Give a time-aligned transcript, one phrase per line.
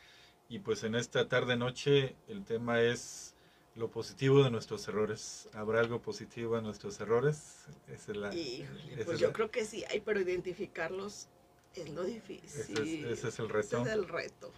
[0.50, 3.33] Y pues en esta tarde-noche el tema es
[3.75, 5.49] lo positivo de nuestros errores.
[5.53, 7.66] ¿Habrá algo positivo en nuestros errores?
[7.88, 11.27] Esa es la, Híjole, esa pues es yo la- creo que sí hay, pero identificarlos
[11.75, 12.61] es lo difícil.
[12.61, 13.81] ese es, ese es el Ese reto.
[13.81, 14.52] es el reto.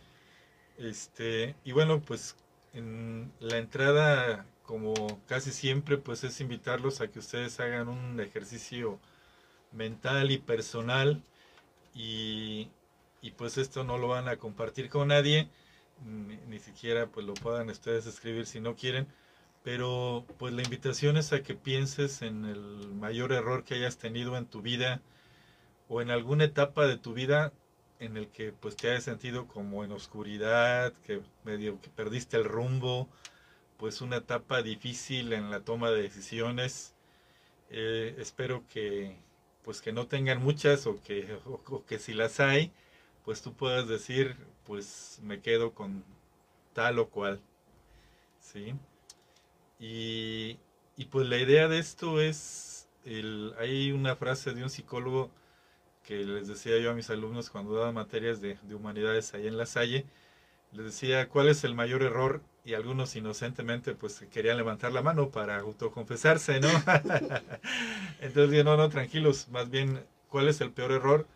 [0.77, 2.35] Este, y bueno, pues
[2.73, 4.93] en la entrada, como
[5.27, 8.99] casi siempre, pues es invitarlos a que ustedes hagan un ejercicio
[9.73, 11.21] mental y personal
[11.93, 12.69] y,
[13.37, 15.49] pues esto no lo van a compartir con nadie,
[16.05, 19.07] ni, ni siquiera pues lo puedan ustedes escribir si no quieren,
[19.63, 24.37] pero pues la invitación es a que pienses en el mayor error que hayas tenido
[24.37, 25.01] en tu vida
[25.89, 27.51] o en alguna etapa de tu vida
[27.99, 32.45] en el que pues te hayas sentido como en oscuridad, que medio que perdiste el
[32.45, 33.09] rumbo,
[33.77, 36.95] pues una etapa difícil en la toma de decisiones.
[37.69, 39.17] Eh, espero que
[39.63, 42.71] pues que no tengan muchas o que, o, que si las hay,
[43.25, 46.03] pues tú puedas decir, pues me quedo con
[46.73, 47.41] tal o cual.
[48.39, 48.73] ¿Sí?
[49.79, 50.57] Y,
[50.97, 55.31] y pues la idea de esto es, el, hay una frase de un psicólogo
[56.03, 59.57] que les decía yo a mis alumnos cuando daba materias de, de humanidades ahí en
[59.57, 60.05] la Salle,
[60.71, 65.31] les decía cuál es el mayor error y algunos inocentemente pues querían levantar la mano
[65.31, 66.67] para autoconfesarse, ¿no?
[68.21, 71.27] Entonces dije, no, no, tranquilos, más bien, ¿cuál es el peor error?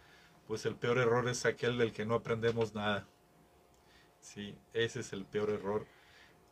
[0.48, 3.08] Pues el peor error es aquel del que no aprendemos nada.
[4.20, 5.88] Sí, ese es el peor error.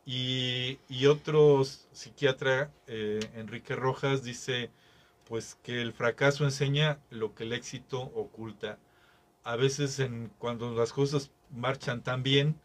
[0.04, 4.72] Y, y otro psiquiatra, eh, Enrique Rojas, dice
[5.26, 8.80] pues que el fracaso enseña lo que el éxito oculta.
[9.44, 10.02] A veces
[10.40, 12.60] cuando las cosas marchan tan bien,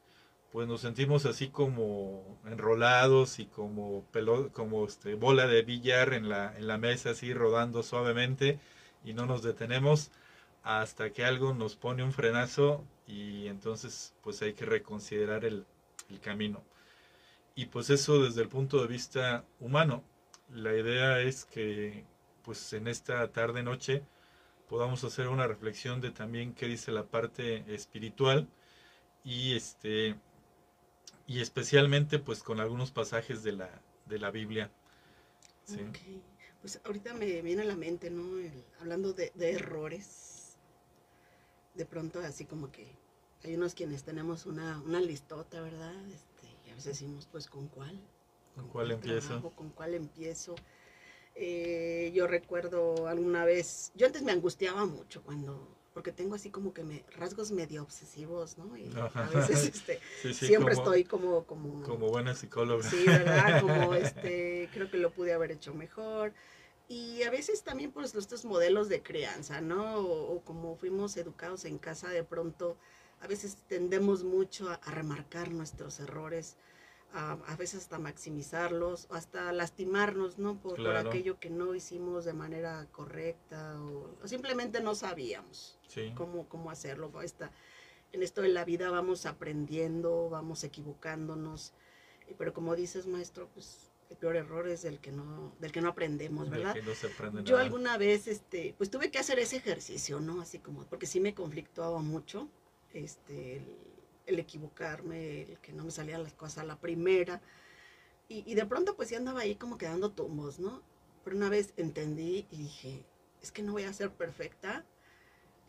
[0.53, 6.29] pues nos sentimos así como enrolados y como, pelo, como este, bola de billar en
[6.29, 8.59] la, en la mesa, así rodando suavemente
[9.05, 10.11] y no nos detenemos
[10.63, 15.65] hasta que algo nos pone un frenazo y entonces pues hay que reconsiderar el,
[16.11, 16.63] el camino.
[17.55, 20.03] Y pues eso desde el punto de vista humano.
[20.55, 22.05] La idea es que
[22.43, 24.03] pues en esta tarde noche
[24.69, 28.49] podamos hacer una reflexión de también qué dice la parte espiritual
[29.25, 30.17] y este
[31.27, 33.71] y especialmente pues con algunos pasajes de la
[34.07, 34.71] de la Biblia.
[35.65, 35.81] ¿sí?
[35.81, 35.99] Ok.
[36.61, 38.39] Pues ahorita me viene a la mente, ¿no?
[38.39, 40.59] El- hablando de, de errores.
[41.75, 42.99] De pronto así como que
[43.45, 45.95] hay unos quienes tenemos una, una listota, ¿verdad?
[46.11, 48.01] Este, y a veces decimos, pues, ¿con cuál?
[48.55, 49.35] ¿Con cuál empiezo?
[49.35, 49.51] trabajo?
[49.57, 50.55] ¿Con cuál empiezo?
[51.35, 56.75] Eh, yo recuerdo alguna vez, yo antes me angustiaba mucho cuando, porque tengo así como
[56.75, 58.77] que me, rasgos medio obsesivos, ¿no?
[58.77, 62.87] Y a veces este, Sí, sí, siempre como, estoy como, como, como buena psicóloga.
[62.87, 63.63] Sí, ¿verdad?
[63.63, 66.35] Como este, creo que lo pude haber hecho mejor.
[66.87, 69.97] Y a veces también por estos modelos de crianza, ¿no?
[69.97, 72.77] O, o como fuimos educados en casa, de pronto
[73.23, 76.57] a veces tendemos mucho a, a remarcar nuestros errores,
[77.13, 80.59] a, a veces hasta maximizarlos, hasta lastimarnos, ¿no?
[80.61, 81.09] Por, por Claro.
[81.11, 86.71] aquello que no hicimos de manera correcta o, o simplemente no sabíamos Sí, cómo, cómo
[86.71, 87.11] hacerlo.
[87.23, 87.51] Esta,
[88.13, 91.73] en esto de la vida vamos aprendiendo, vamos equivocándonos,
[92.39, 95.89] pero como dices, maestro, pues el peor error es del que no, del que no
[95.89, 96.75] aprendemos, del ¿verdad?
[96.75, 97.65] que no se aprende Yo nada.
[97.65, 100.41] alguna vez, este, pues tuve que hacer ese ejercicio, ¿no?
[100.41, 102.49] Así como, porque sí me conflictuaba mucho,
[102.93, 103.65] este, el,
[104.27, 107.41] el equivocarme, el que no me salían las cosas a la primera,
[108.29, 110.83] Y, y de pronto pues sí andaba ahí como quedando tumbos, ¿no?
[111.25, 113.05] Pero una vez entendí y dije,
[113.43, 114.85] es que no voy a ser perfecta,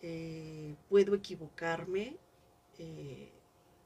[0.01, 2.17] eh, puedo equivocarme.
[2.79, 3.31] eh,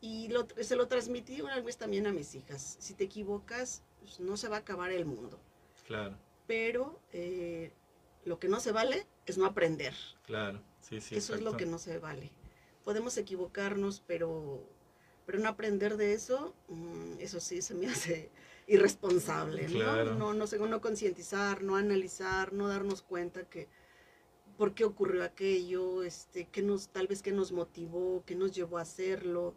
[0.01, 2.77] y lo- se lo transmití una vez también a mis hijas.
[2.79, 5.39] Si te equivocas, pues, no se va a acabar el mundo.
[5.85, 7.71] Claro, Pero eh,
[8.25, 9.93] lo que no se vale es no aprender.
[10.25, 10.61] claro.
[10.81, 12.31] Sí, sí, eso es lo que no se vale.
[12.83, 14.67] Podemos equivocarnos, pero,
[15.25, 18.29] pero no aprender de eso, mm, eso sí se me hace
[18.67, 19.79] irresponsable, ¿no?
[19.79, 20.15] Claro.
[20.15, 23.67] No, no, sé, no concientizar, no analizar, no darnos cuenta que
[24.57, 28.77] por qué ocurrió aquello, este, qué nos, tal vez qué nos motivó, qué nos llevó
[28.77, 29.55] a hacerlo,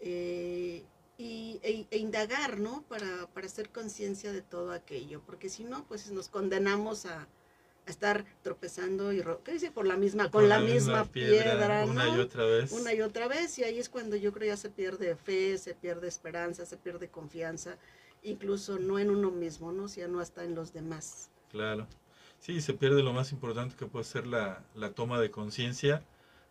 [0.00, 0.84] eh,
[1.18, 2.82] y, e, e indagar, ¿no?
[2.88, 7.28] Para, para hacer conciencia de todo aquello, porque si no, pues nos condenamos a,
[7.86, 9.70] a estar tropezando y ro- ¿qué dice?
[9.70, 12.16] por la misma con, la, misma, piedra, una ¿no?
[12.16, 12.72] y otra vez.
[12.72, 15.74] una y otra vez y ahí es cuando yo creo ya se pierde fe, se
[15.74, 17.76] pierde esperanza, se pierde confianza,
[18.22, 19.88] incluso no en uno mismo, ¿no?
[19.88, 21.30] sino hasta en los demás.
[21.50, 21.86] Claro.
[22.38, 26.02] Sí, se pierde lo más importante que puede ser la, la toma de conciencia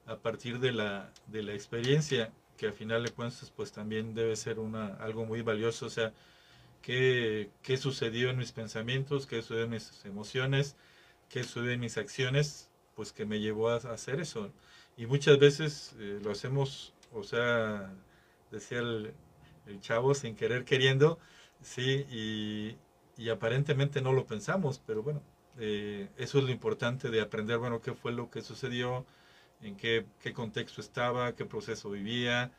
[0.05, 4.35] a partir de la, de la experiencia, que al final de cuentas pues también debe
[4.35, 6.13] ser una, algo muy valioso, o sea,
[6.81, 10.75] qué, qué sucedió en mis pensamientos, qué sucedió en mis emociones,
[11.31, 14.51] qué sucedió en mis acciones, pues que me llevó a, hacer eso.
[14.97, 17.93] Y muchas veces eh, lo hacemos, o sea,
[18.51, 19.13] decía el,
[19.79, 21.17] chavo sin querer queriendo,
[21.61, 22.77] sí, y,
[23.29, 25.21] aparentemente no lo pensamos, pero bueno,
[25.59, 29.05] eh, eso es lo importante de aprender, bueno, qué fue lo que sucedió,
[29.61, 32.51] en qué contexto estaba, qué proceso vivía,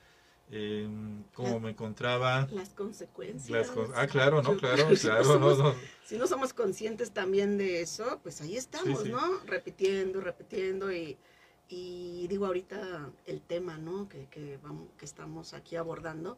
[0.51, 0.89] eh,
[1.35, 2.47] cómo me encontraba.
[2.53, 3.75] Las consecuencias.
[3.77, 5.75] Las ah, claro, no, Yo- claro, si no claro, no, somos- no.
[6.05, 9.13] Si no somos conscientes también de eso, pues ahí estamos, Sí, sí.
[9.13, 9.39] ¿no?
[9.47, 11.17] Repitiendo, repitiendo y,
[11.69, 14.09] y digo ahorita el tema, ¿no?
[14.09, 16.37] Que, que, vamos, que estamos aquí abordando,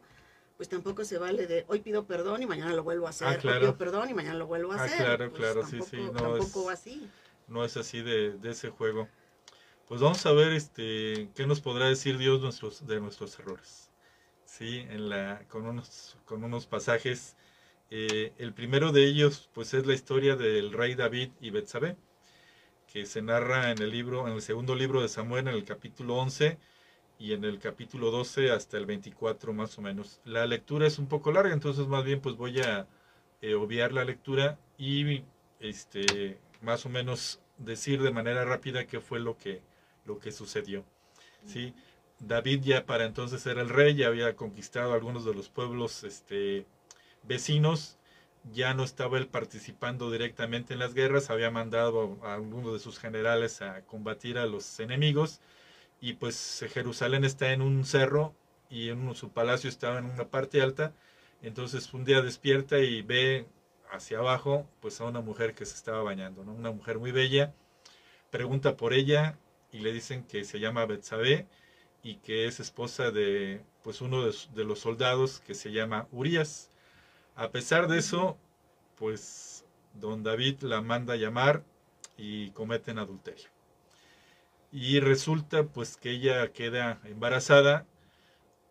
[0.55, 3.31] pues tampoco se vale de hoy pido perdón y mañana lo vuelvo a hacer, Ah,
[3.31, 3.59] hoy claro.
[3.59, 4.97] pido perdón y mañana lo vuelvo a Ah, hacer.
[4.99, 7.09] claro, Pues claro, tampoco, sí, no, tampoco es- así.
[7.49, 9.09] no es así de, de ese juego.
[9.89, 13.91] Pues vamos a ver este qué nos podrá decir Dios nuestros, de nuestros errores.
[14.45, 17.35] Sí, en la, con, unos, con unos pasajes.
[17.91, 21.97] Eh, el primero de ellos, pues es la historia del rey David y Betsabé,
[22.91, 26.15] que se narra en el libro, en el segundo libro de Samuel, en el capítulo
[26.15, 26.57] 11
[27.19, 30.21] y en el capítulo 12 hasta el 24 más o menos.
[30.25, 32.87] La lectura es un poco larga, entonces más bien pues voy a
[33.41, 35.23] eh, obviar la lectura y
[35.59, 39.61] este más o menos decir de manera rápida qué fue lo que
[40.05, 40.83] lo que sucedió.
[41.45, 41.73] Sí,
[42.19, 46.65] David ya para entonces era el rey, ya había conquistado algunos de los pueblos este
[47.23, 47.97] vecinos,
[48.53, 52.99] ya no estaba él participando directamente en las guerras, había mandado a algunos de sus
[52.99, 55.41] generales a combatir a los enemigos.
[56.01, 58.33] Y pues Jerusalén está en un cerro
[58.69, 60.93] y en su palacio estaba en una parte alta,
[61.41, 63.45] entonces un día despierta y ve
[63.91, 66.41] hacia abajo pues a una mujer que se estaba bañando.
[66.41, 67.53] Una mujer muy bella,
[68.31, 69.37] pregunta por ella
[69.71, 71.47] y le dicen que se llama Betsabé
[72.05, 76.69] y que es esposa de pues uno de, los soldados que se llama Urias.
[77.35, 78.37] A pesar de eso,
[78.95, 79.65] pues
[79.95, 81.63] don David la manda a llamar
[82.15, 83.49] y cometen adulterio.
[84.71, 87.87] Y resulta pues que ella queda embarazada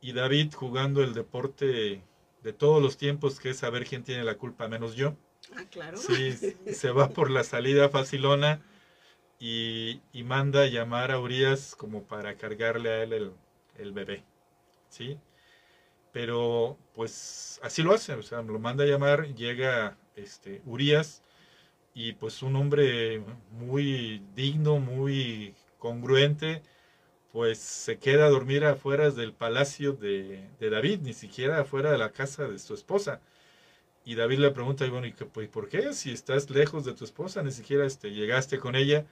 [0.01, 2.05] y David jugando el deporte
[2.45, 5.17] de todos los tiempos, que es saber quién tiene la culpa menos yo,
[5.57, 5.97] Ah, claro.
[5.97, 6.33] Sí,
[6.73, 8.63] se va por la salida facilona
[9.45, 13.33] y, manda a llamar a Urias como para cargarle a él
[13.77, 14.25] el, bebé.
[14.89, 15.19] ¿Sí?
[16.13, 21.23] Pero pues así lo hace, o sea, lo manda a llamar, llega este Urias
[21.95, 26.63] y pues un hombre muy digno, muy congruente,
[27.33, 32.13] pues se queda a dormir afuera del palacio de, David, ni siquiera afuera de la
[32.13, 33.21] casa de su esposa.
[34.05, 35.93] Y David le pregunta, bueno, ¿y pues, por qué?
[35.95, 39.07] Si estás lejos de tu esposa, ni siquiera este, llegaste con ella.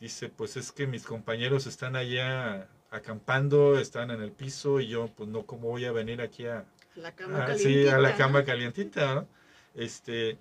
[0.00, 5.08] Dice, pues es que mis compañeros están allá acampando, están en el piso y yo,
[5.16, 8.16] pues no, ¿cómo voy a venir aquí a, La cama Ah, sí, a la calientita,
[8.16, 8.44] cama ¿no?
[8.44, 9.28] calientita, ¿no?
[9.74, 10.38] Este,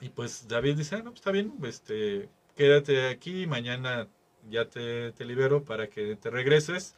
[0.00, 4.08] y pues David dice, ah, no, pues está bien, este, quédate aquí, mañana
[4.48, 6.94] ya te, te libero para que te regreses.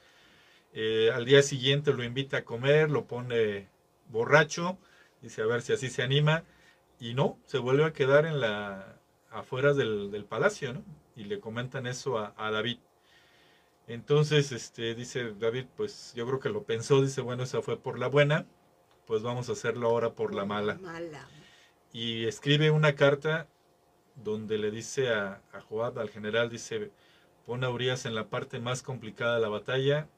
[0.74, 3.68] Eh, al día siguiente lo invita a comer, lo pone
[4.08, 4.78] borracho,
[5.20, 6.44] dice a ver si así se anima,
[7.00, 8.96] y no, se vuelve a quedar en la,
[9.30, 10.84] afuera del, del palacio, ¿no?
[11.16, 12.78] Y le comentan eso a, a David.
[13.86, 17.98] Entonces, este, dice David, pues yo creo que lo pensó, dice, bueno, esa fue por
[17.98, 18.46] la buena,
[19.06, 20.76] pues vamos a hacerlo ahora por la mala.
[20.76, 21.28] Mala.
[21.92, 23.48] Y escribe una carta
[24.14, 26.90] donde le dice a, a Joab, al general, dice,
[27.44, 30.08] pon a Urias en la parte más complicada de la batalla,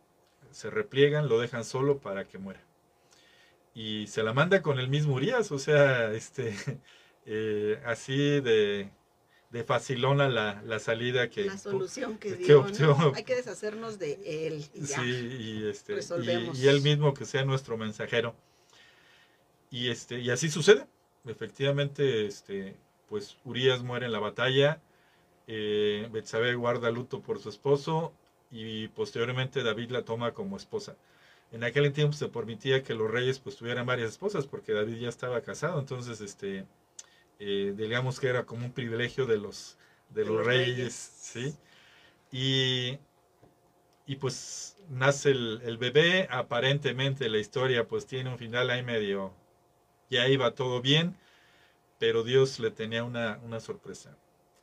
[0.51, 2.61] se repliegan, lo dejan solo para que muera.
[3.75, 6.55] y se la manda con el mismo Urias, o sea, este,
[7.27, 8.91] eh, así de,
[9.55, 11.45] de facilona la, la salida que...
[11.45, 12.97] La solución que, que dio, optó.
[12.99, 13.13] ¿no?
[13.15, 14.67] Hay que deshacernos de él.
[14.75, 15.01] y ya.
[15.01, 18.35] Sí, y, este, y, y él mismo que sea nuestro mensajero.
[19.71, 20.89] Y, este, y así sucede.
[21.25, 22.75] Efectivamente, este,
[23.09, 24.83] pues Urias muere en la batalla,
[25.47, 28.13] eh, Betsabé guarda luto por su esposo
[28.51, 30.97] y posteriormente David la toma como esposa.
[31.53, 35.09] En aquel tiempo se permitía que los reyes pues tuvieran varias esposas porque David ya
[35.11, 36.67] estaba casado, entonces este,
[37.39, 39.79] eh, digamos que era como un privilegio de los,
[40.11, 40.95] de De los, los reyes, reyes.
[40.95, 41.57] ¿sí?
[42.33, 42.99] Y,
[44.07, 49.33] y pues nace el, el bebé, aparentemente la historia pues tiene un final ahí medio,
[50.11, 51.17] ya iba todo bien,
[51.99, 54.17] pero Dios le tenía una, una sorpresa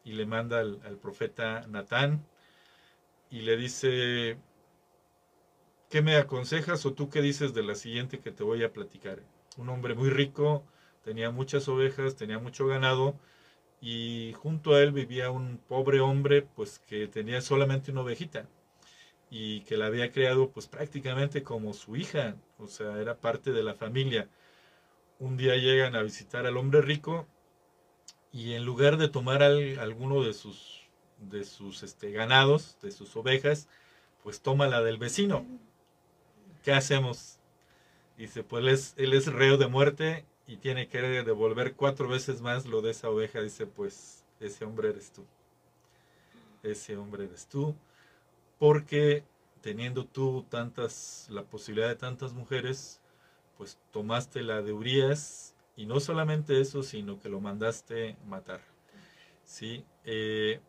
[0.03, 2.25] y le manda al, al profeta Natán
[3.31, 4.37] y le dice,
[5.89, 9.21] ¿qué me aconsejas o tú qué dices de la siguiente que te voy a platicar?
[9.57, 10.63] Un hombre muy rico,
[11.03, 13.15] tenía muchas ovejas, tenía mucho ganado
[13.81, 18.47] y junto a él vivía un pobre hombre pues que tenía solamente una ovejita
[19.31, 23.63] y que la había creado pues prácticamente como su hija, o sea, era parte de
[23.63, 24.29] la familia.
[25.19, 27.27] Un día llegan a visitar al hombre rico
[28.31, 30.81] y en lugar de tomar al- alguno de sus
[31.19, 33.67] de sus este, ganados, de sus ovejas,
[34.23, 35.45] pues toma la del vecino.
[36.63, 37.39] ¿Qué hacemos?
[38.17, 42.41] Dice, pues él es, él es reo de muerte y tiene que devolver cuatro veces
[42.41, 43.39] más lo de esa oveja.
[43.41, 45.23] Dice, pues ese hombre eres tú.
[46.61, 47.73] Ese hombre eres tú.
[48.59, 49.23] Porque
[49.61, 52.99] teniendo tú tantas, la posibilidad de tantas mujeres,
[53.57, 58.59] pues tomaste la de Urias y no solamente eso, sino que lo mandaste matar.
[59.45, 59.85] ¿Sí?
[60.03, 60.59] Eh,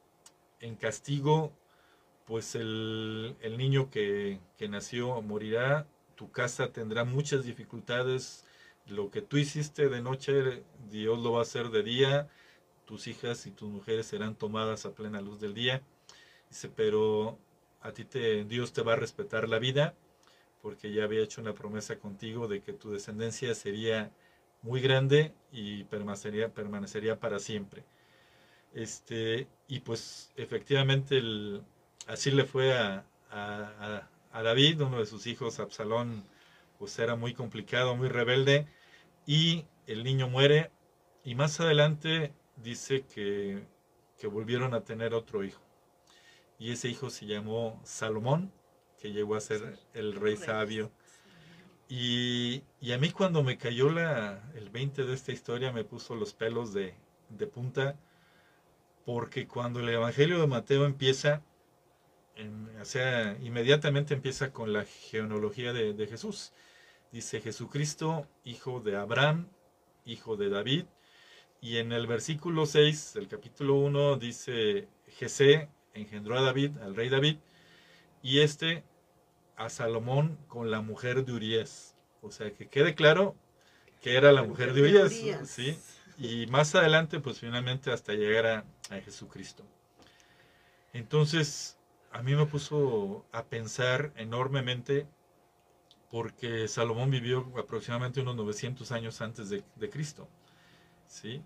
[0.61, 1.51] en castigo,
[2.25, 8.45] pues el, el niño que, que nació morirá, tu casa tendrá muchas dificultades,
[8.87, 12.29] lo que tú hiciste de noche, Dios lo va a hacer de día,
[12.87, 15.83] tus hijas y tus mujeres serán tomadas a plena luz del día.
[16.51, 17.39] Dice, pero
[17.83, 19.95] a ti te, Dios te va a respetar la vida,
[20.63, 24.13] porque ya había hecho una promesa contigo de que tu descendencia sería
[24.63, 27.85] muy grande y permanecería, permanecería para siempre.
[28.75, 31.21] Este, y pues efectivamente
[32.07, 36.25] así le fue a, a- a David, uno de sus hijos, Absalón,
[36.83, 38.67] pues era muy complicado, muy rebelde,
[39.27, 40.73] y el niño muere,
[41.25, 43.65] y más adelante dice que,
[44.19, 45.63] que volvieron a tener otro hijo.
[46.59, 48.53] Y ese hijo se llamó Salomón,
[48.99, 50.91] que llegó a ser el rey sabio.
[51.89, 56.17] Y, y a mí cuando me cayó la, el 20 de esta historia me puso
[56.17, 56.95] los pelos de,
[57.31, 57.99] de punta,
[59.05, 61.43] porque cuando el Evangelio de Mateo empieza,
[62.37, 66.53] en- o sea, inmediatamente empieza con la genealogía de, de Jesús.
[67.13, 69.47] Dice Jesucristo, hijo de Abraham,
[70.07, 70.87] hijo de David,
[71.61, 74.89] y en el versículo 6 del capítulo 1 dice,
[75.19, 77.37] Jesé engendró a David, al rey David,
[78.23, 78.83] y este
[79.57, 81.95] a Salomón con la mujer de Urias.
[82.23, 83.37] O sea, que quede claro
[84.01, 85.13] que era la mujer de Urias,
[85.45, 85.79] ¿sí?
[86.17, 89.65] Y más adelante, pues finalmente hasta llegar a, a Jesucristo.
[90.95, 91.77] Entonces,
[92.11, 95.07] a mí me puso a pensar enormemente
[96.13, 100.29] porque Salomón vivió aproximadamente unos 900 años antes de, Cristo,
[101.07, 101.43] ¿sí?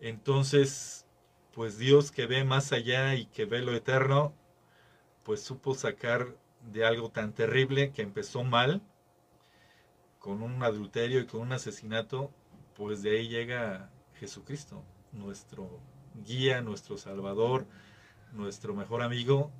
[0.00, 1.06] Entonces,
[1.52, 4.34] pues Dios que ve más allá y que ve lo eterno,
[5.22, 6.36] pues supo sacar
[6.72, 8.82] de algo tan terrible que empezó mal,
[10.18, 12.32] con un adulterio y con un asesinato,
[12.74, 15.78] pues de ahí llega Jesucristo, nuestro
[16.26, 17.64] guía, nuestro salvador,
[18.32, 19.52] nuestro mejor amigo.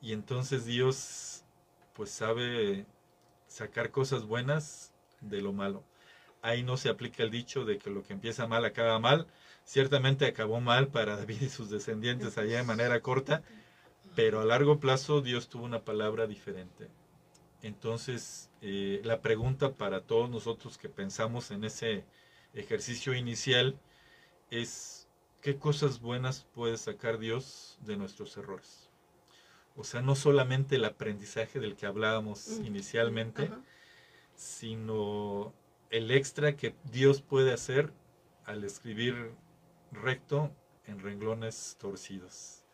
[0.00, 1.44] Y entonces Dios
[1.92, 2.86] pues sabe
[3.50, 5.84] sacar cosas buenas de lo malo.
[6.40, 9.26] Ahí no se aplica el dicho de que lo que empieza mal acaba mal.
[9.64, 13.42] Ciertamente acabó mal para David y sus descendientes allá de manera corta,
[14.14, 16.88] pero a largo plazo Dios tuvo una palabra diferente.
[17.60, 22.04] Entonces, eh, la pregunta para todos nosotros que pensamos en ese
[22.54, 23.78] ejercicio inicial
[24.50, 25.08] es,
[25.42, 28.89] ¿qué cosas buenas puede sacar Dios de nuestros errores?
[29.76, 33.50] O sea, no solamente el aprendizaje del que hablábamos inicialmente,
[34.34, 35.54] sino
[35.90, 37.92] el extra que Dios puede hacer
[38.44, 39.32] al escribir
[39.92, 40.50] recto
[40.86, 42.64] en renglones torcidos.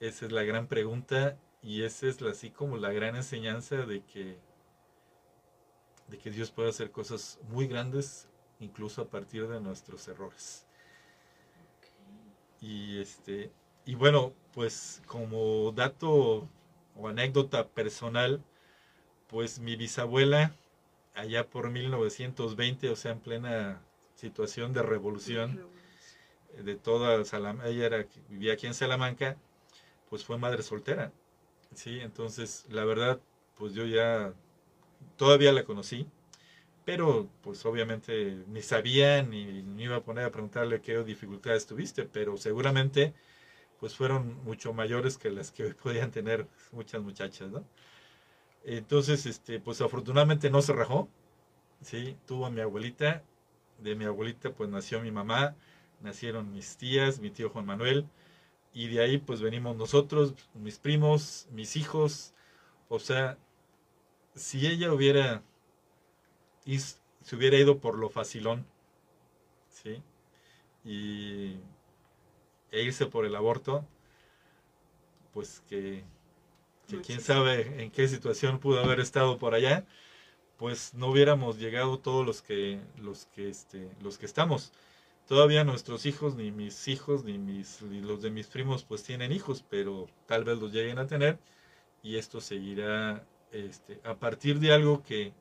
[0.00, 4.04] Esa es la gran pregunta y esa es la, así como la gran enseñanza de
[4.04, 4.38] que,
[6.08, 8.28] de que Dios puede hacer cosas muy grandes
[8.60, 10.66] incluso a partir de nuestros errores.
[12.60, 13.52] Y este
[13.88, 16.46] y bueno, pues como dato
[16.94, 18.44] o anécdota personal,
[19.28, 20.54] pues mi bisabuela
[21.14, 23.80] allá por 1920, o sea, en plena
[24.14, 25.66] situación de revolución
[26.62, 29.38] de toda Salamanca, ella era, vivía aquí en Salamanca,
[30.10, 31.10] pues fue madre soltera,
[31.72, 32.00] ¿sí?
[32.00, 33.18] Entonces, la verdad,
[33.56, 34.34] pues yo ya
[35.16, 36.06] todavía la conocí,
[36.84, 42.04] pero pues obviamente ni sabía ni me iba a poner a preguntarle qué dificultades tuviste,
[42.04, 43.14] pero seguramente
[43.80, 47.64] pues fueron mucho mayores que las que podían tener muchas muchachas, ¿no?
[48.64, 51.08] Entonces, este, pues afortunadamente no se rajó,
[51.80, 52.16] ¿sí?
[52.26, 53.22] Tuvo a mi abuelita,
[53.78, 55.56] de mi abuelita pues nació mi mamá,
[56.00, 58.06] nacieron mis tías, mi tío Juan Manuel,
[58.72, 62.34] y de ahí pues venimos nosotros, mis primos, mis hijos,
[62.88, 63.38] o sea,
[64.34, 65.42] si ella hubiera,
[67.32, 68.66] hubiera ido por lo facilón,
[69.68, 70.02] ¿sí?
[70.84, 71.56] Y
[72.70, 73.86] e irse por el aborto,
[75.32, 76.04] pues que,
[77.06, 79.84] quién sabe en qué situación pudo haber estado por allá,
[80.56, 84.72] pues no hubiéramos llegado todos los que, los que, este, los que estamos.
[85.26, 89.32] Todavía nuestros hijos, ni mis hijos, ni, mis, ni los de mis primos, pues tienen
[89.32, 91.38] hijos, pero tal vez los lleguen a tener
[92.02, 95.32] y esto seguirá este, a partir de algo que,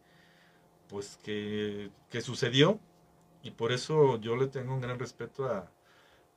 [0.90, 2.80] pues que, que sucedió
[3.44, 5.72] y por eso yo le tengo un gran respeto a,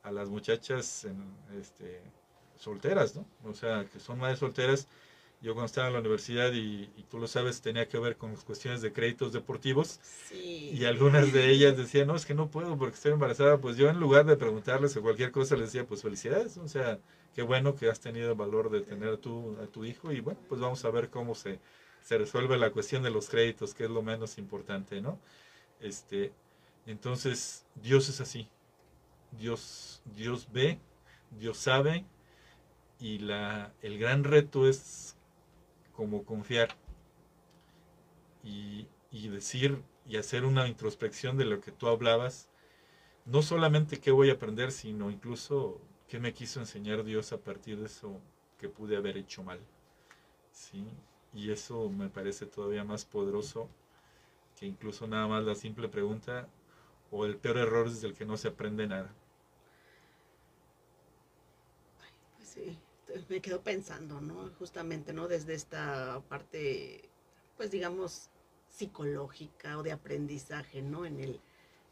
[0.03, 1.07] a las muchachas
[1.59, 2.01] este,
[2.57, 3.27] solteras, ¿no?
[3.45, 4.89] O sea, que son madres solteras.
[5.43, 8.83] Yo cuando estaba en la universidad y, tú lo sabes, tenía que ver con cuestiones
[8.83, 9.99] de créditos deportivos.
[10.33, 13.59] Y algunas de ellas decían, no, es que no puedo porque estoy embarazada.
[13.59, 16.59] Pues yo en lugar de preguntarles o cualquier cosa les decía, pues felicidades.
[16.59, 16.99] O sea,
[17.35, 20.13] qué bueno que has tenido el valor de tener a tu, a tu hijo.
[20.13, 21.59] Y bueno, pues vamos a ver cómo se,
[22.03, 25.19] se resuelve la cuestión de los créditos, que es lo menos importante, ¿no?
[25.81, 26.33] Este,
[26.87, 28.47] entonces, Dios es así.
[29.33, 30.79] Dios, Dios ve,
[31.31, 32.05] Dios sabe
[32.99, 35.17] y la, el gran reto es
[35.93, 36.69] como confiar
[38.43, 42.49] y, y decir y hacer una introspección de lo que tú hablabas,
[43.25, 47.79] no solamente qué voy a aprender, sino incluso qué me quiso enseñar Dios a partir
[47.79, 48.21] de eso
[48.59, 49.61] que pude haber hecho mal.
[50.51, 50.85] ¿sí?
[51.33, 53.69] Y eso me parece todavía más poderoso
[54.59, 56.49] que incluso nada más la simple pregunta
[57.11, 59.15] o el peor error es del que no se aprende nada.
[62.53, 62.77] Sí,
[63.29, 64.51] me quedo pensando, ¿no?
[64.59, 65.29] Justamente, ¿no?
[65.29, 67.09] Desde esta parte,
[67.57, 68.29] pues digamos,
[68.69, 71.07] psicológica o de aprendizaje, ¿no?
[71.07, 71.41] En el,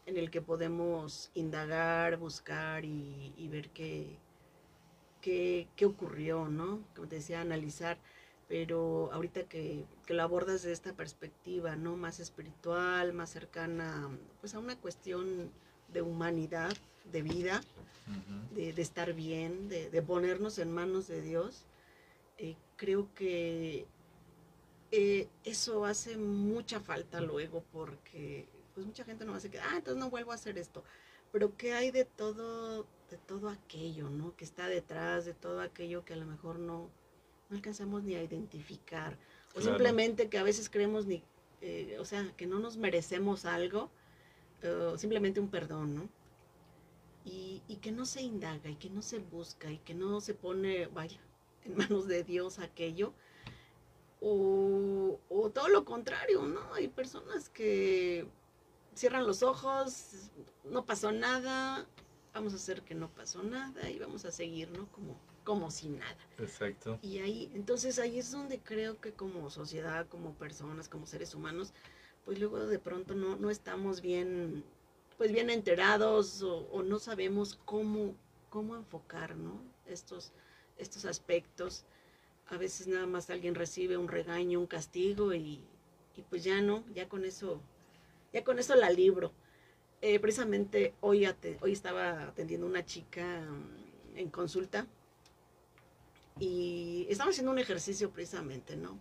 [0.05, 4.17] en el que podemos indagar, buscar y, ver qué,
[5.21, 6.81] qué, qué, ocurrió, ¿no?
[6.93, 7.97] Como te decía, analizar,
[8.49, 11.95] pero ahorita que, que, lo abordas de esta perspectiva, ¿no?
[11.95, 14.09] Más espiritual, más cercana,
[14.41, 15.51] pues a una cuestión
[15.87, 16.73] de humanidad,
[17.05, 17.61] de vida,
[18.55, 21.65] de, estar bien, de, ponernos en manos de Dios,
[22.37, 23.85] eh, creo que
[24.91, 29.97] eh, eso hace mucha falta luego porque pues mucha gente no hace que, ah, entonces
[29.97, 30.83] no vuelvo a hacer esto.
[31.31, 34.35] Pero ¿qué hay de todo, de todo aquello, ¿no?
[34.35, 36.89] Que está detrás, de todo aquello que a lo mejor no,
[37.49, 39.17] no alcanzamos ni a identificar.
[39.53, 41.23] O simplemente que a veces creemos ni,
[41.61, 43.91] eh, o sea, que no nos merecemos algo,
[44.97, 46.09] simplemente un perdón, ¿no?
[47.67, 50.87] Y, que no se indaga y que no se busca y que no se pone,
[50.87, 51.19] vaya,
[51.65, 53.13] en manos de Dios aquello,
[54.21, 55.17] o,
[55.53, 56.73] todo lo contrario, ¿no?
[56.73, 58.27] Hay personas que
[58.93, 60.31] cierran los ojos,
[60.65, 61.87] no pasó nada,
[62.33, 64.87] vamos a hacer que no pasó nada y vamos a seguir, ¿no?
[64.91, 66.17] Como, como si nada.
[66.37, 66.99] Exacto.
[67.01, 71.73] Y ahí, entonces ahí es donde creo que como sociedad, como personas, como seres humanos,
[72.25, 74.63] pues luego de pronto no, no estamos bien
[75.19, 78.15] pues bien enterados o, no sabemos cómo,
[78.49, 79.61] cómo enfocar, ¿no?
[79.85, 80.31] Estos,
[80.77, 81.83] estos aspectos.
[82.47, 85.61] A veces nada más alguien recibe un regaño, un castigo y,
[86.29, 87.59] pues ya no, ya con eso,
[88.31, 89.33] ya con eso la libro.
[90.01, 91.27] Eh, precisamente hoy,
[91.59, 94.87] hoy estaba atendiendo una chica mm, en consulta
[96.39, 98.97] y estaba haciendo un ejercicio precisamente, ¿no?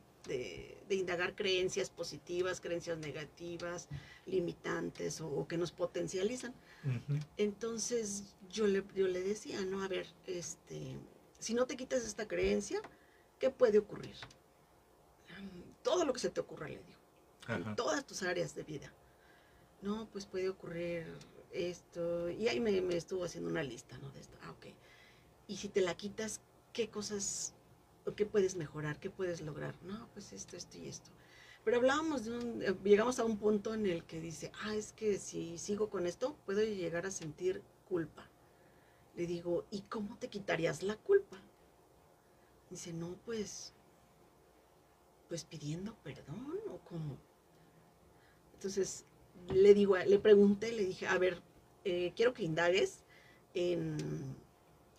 [0.95, 3.89] Indagar creencias positivas, creencias negativas,
[4.27, 6.55] limitantes o, que nos potencializan.
[7.37, 10.97] Entonces yo le, yo le decía, no, a ver, este,
[11.39, 12.81] si no te quitas esta creencia,
[13.39, 14.17] ¿qué puede ocurrir?
[15.83, 16.99] Todo lo que se te ocurra, le digo,
[17.49, 18.93] en todas tus áreas de vida.
[19.81, 21.07] No, pues puede ocurrir
[21.53, 24.11] esto, y ahí me, me estuvo haciendo una lista, ¿no?
[24.11, 24.67] De esto, ah, ok.
[25.47, 26.41] Y si te la quitas,
[26.73, 27.55] ¿qué cosas
[28.15, 28.99] ¿Qué puedes mejorar?
[29.01, 29.75] ¿Qué puedes lograr?
[29.83, 31.11] No, pues esto, esto y esto.
[31.65, 34.93] Pero hablábamos de un, eh, llegamos a un punto en el que dice, ah, es
[34.93, 38.29] que si sigo con esto, puedo llegar a sentir culpa.
[39.17, 41.43] Le digo, ¿y cómo te quitarías la culpa?
[42.71, 43.75] Dice, no, pues,
[45.29, 47.19] pues pidiendo perdón o cómo.
[48.55, 49.05] Entonces
[49.53, 51.43] le digo, le pregunté, le dije, a ver,
[51.85, 53.05] eh, quiero que indagues
[53.55, 54.37] en,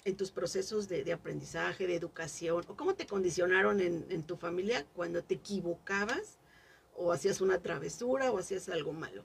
[0.06, 4.38] en tus procesos de, de, aprendizaje, de educación, o cómo te condicionaron en, en, tu
[4.38, 6.40] familia cuando te equivocabas
[6.96, 9.24] o hacías una travesura o hacías algo malo.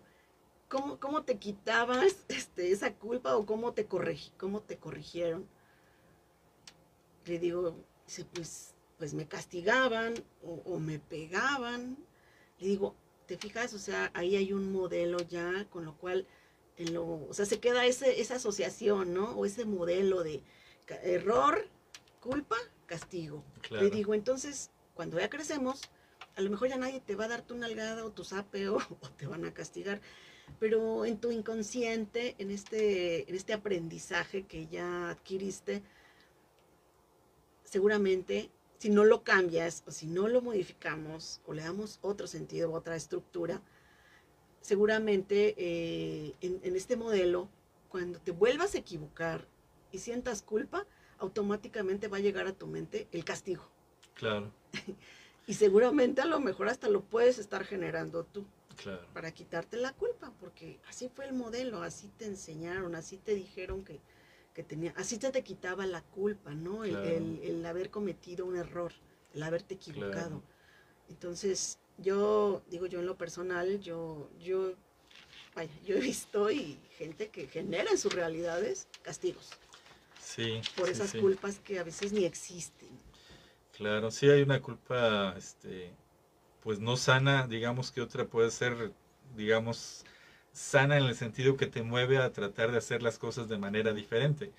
[0.69, 5.47] ¿Cómo, cómo te quitabas este, esa culpa o cómo te, corrigi, cómo te corrigieron?
[7.27, 11.97] Le digo, dice, pues, pues me castigaban o, me pegaban.
[12.59, 12.95] Le digo,
[13.27, 13.73] ¿te fijas?
[13.75, 16.27] O sea, ahí hay un modelo ya con lo cual,
[16.77, 19.31] lo, o sea, se queda ese, esa asociación, ¿no?
[19.37, 20.43] O ese modelo de
[20.89, 21.67] error,
[22.21, 23.45] culpa, castigo.
[23.63, 23.85] Claro.
[23.85, 25.83] Le digo, entonces, cuando ya crecemos,
[26.37, 28.77] a lo mejor ya nadie te va a dar tu nalgada o tu zape o,
[29.01, 30.01] o te van a castigar,
[30.59, 35.83] pero en tu inconsciente, en este, en este aprendizaje que ya adquiriste,
[37.65, 42.73] seguramente si no lo cambias o si no lo modificamos o le damos otro sentido,
[42.73, 43.63] otra estructura,
[44.61, 47.49] seguramente eh, en, en, este modelo,
[47.89, 49.47] cuando te vuelvas a equivocar
[49.95, 50.87] y sientas culpa,
[51.19, 53.63] automáticamente va a llegar a tu mente el castigo.
[54.15, 54.51] Claro.
[55.47, 58.45] y seguramente a lo mejor hasta lo puedes estar generando tú.
[58.77, 59.07] Claro.
[59.15, 63.85] Para quitarte la culpa, porque así fue el modelo, así te enseñaron, así te dijeron
[63.85, 64.01] que,
[64.53, 66.83] que tenía, así te, te quitaba la culpa, ¿no?
[66.83, 66.97] El,
[67.45, 68.93] el haber cometido un error,
[69.33, 70.11] el haberte equivocado.
[70.11, 70.43] Claro.
[71.09, 74.73] Entonces, yo, digo yo en lo personal, yo, yo,
[75.55, 79.51] vaya, yo he visto y gente que genera en sus realidades castigos
[80.25, 80.61] Sí.
[80.77, 81.19] por sí, esas sí.
[81.19, 82.89] culpas que a veces ni existen.
[83.77, 85.91] Claro, sí hay una culpa, este,
[86.63, 88.93] pues no sana, digamos que otra puede ser,
[89.37, 90.05] digamos,
[90.53, 93.93] sana en el sentido que te mueve a tratar de hacer las cosas de manera
[93.93, 94.53] diferente.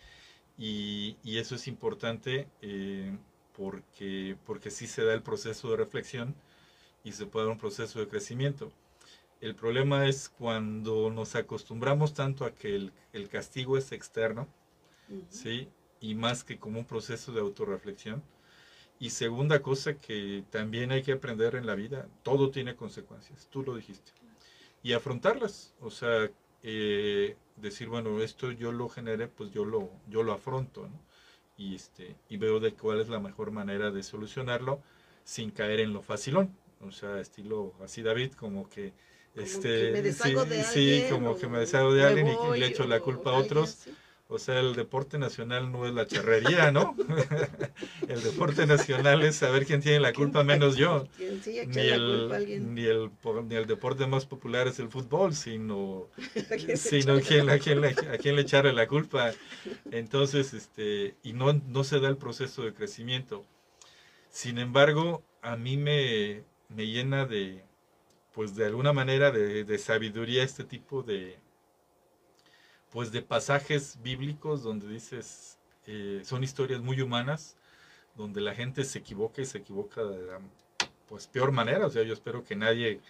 [0.58, 3.18] Y, y eso es importante eh,
[3.58, 6.36] porque, porque sí se da el proceso de reflexión
[7.04, 8.72] y se puede dar un proceso de crecimiento.
[9.42, 14.48] El problema es cuando nos acostumbramos tanto a que el, el castigo es externo,
[15.30, 15.70] ¿sí?
[16.00, 18.24] Y más que como un proceso de autorreflexión.
[19.00, 23.64] Y segunda cosa que también hay que aprender en la vida, todo tiene consecuencias, tú
[23.64, 24.12] lo dijiste.
[24.84, 26.30] Y afrontarlas, o sea,
[26.64, 31.00] eh, decir, bueno, esto yo lo generé, pues yo lo, yo lo afronto, ¿no?
[31.58, 34.82] Y, este, y veo de cuál es la mejor manera de solucionarlo
[35.24, 36.56] sin caer en lo facilón.
[36.82, 38.94] O sea, estilo así David, como que...
[39.36, 42.04] Como Este, que me deshago sí, de sí, alguien, como o que me deshago de
[42.06, 43.78] alguien y- le echo la culpa a alguien otros.
[44.28, 46.96] O sea, el deporte nacional no es la charrería, ¿no?
[48.10, 51.08] el deporte nacional es saber quién tiene la ¿Quién- culpa menos yo.
[51.18, 52.74] ¿Quién sí Ni la el, culpa a alguien?
[52.74, 53.12] ni, el,
[53.48, 56.08] ni el deporte más popular es el fútbol, sino,
[56.52, 59.32] ¿A quién se sino quién, la a, quién, le- a quién le echarle la culpa.
[59.92, 63.46] Entonces, este, y no, no se da el proceso de crecimiento.
[64.30, 67.64] Sin embargo, a mí me, me llena de,
[68.34, 71.38] pues de alguna manera, de, de sabiduría este tipo de,
[72.96, 77.58] pues de pasajes bíblicos donde dices, eh, son historias muy humanas,
[78.16, 80.40] donde la gente se equivoca y se equivoca de la
[81.06, 81.88] pues peor manera.
[81.88, 83.02] O sea, yo espero que nadie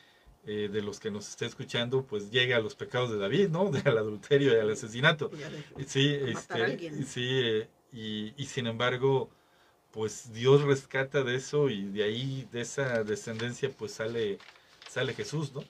[0.47, 3.69] eh, de los que nos esté escuchando pues llegue a los pecados de David, ¿no?
[3.83, 5.29] Del adulterio y al asesinato.
[5.85, 9.29] Sí, este, sí, eh, y, y sin embargo,
[9.91, 14.39] pues Dios rescata de eso y de ahí, de esa descendencia, pues sale,
[14.89, 15.63] sale Jesús, ¿no?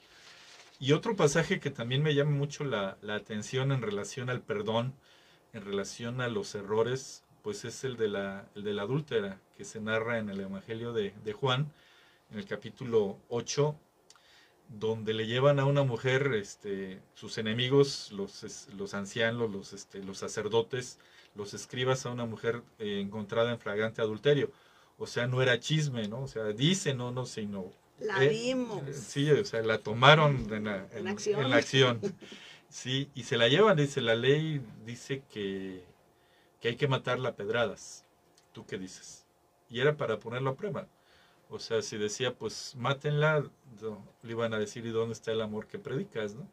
[0.80, 4.94] Y otro pasaje que también me llama mucho la, la atención en relación al perdón,
[5.54, 8.50] en relación a los errores, pues es el de la,
[8.82, 11.72] adúltera, que se narra en el Evangelio de, de Juan,
[12.32, 13.76] en el capítulo 8,
[14.68, 20.18] donde le llevan a una mujer, este, sus enemigos, los, los ancianos, los, este, los
[20.18, 21.00] sacerdotes,
[21.36, 24.52] los escribas a una mujer eh, encontrada en flagrante adulterio.
[24.98, 26.24] O sea, no era chisme, ¿no?
[26.24, 27.72] O sea, dice, no, no, sino...
[28.00, 28.84] La eh, vimos.
[28.88, 31.42] eh, Sí, o sea, la tomaron en la, En en- acción.
[31.42, 32.02] en la acción.
[32.70, 35.84] Sí, y se la llevan, dice, la ley dice que,
[36.60, 38.06] que hay que matarla a pedradas.
[38.52, 39.26] ¿Tú qué dices?
[39.70, 40.88] Y era para ponerlo a prueba.
[41.50, 43.46] O sea, si decía, pues mátenla,
[43.82, 46.34] no, le iban a decir, ¿y dónde está el amor que predicas?
[46.36, 46.48] ¿no?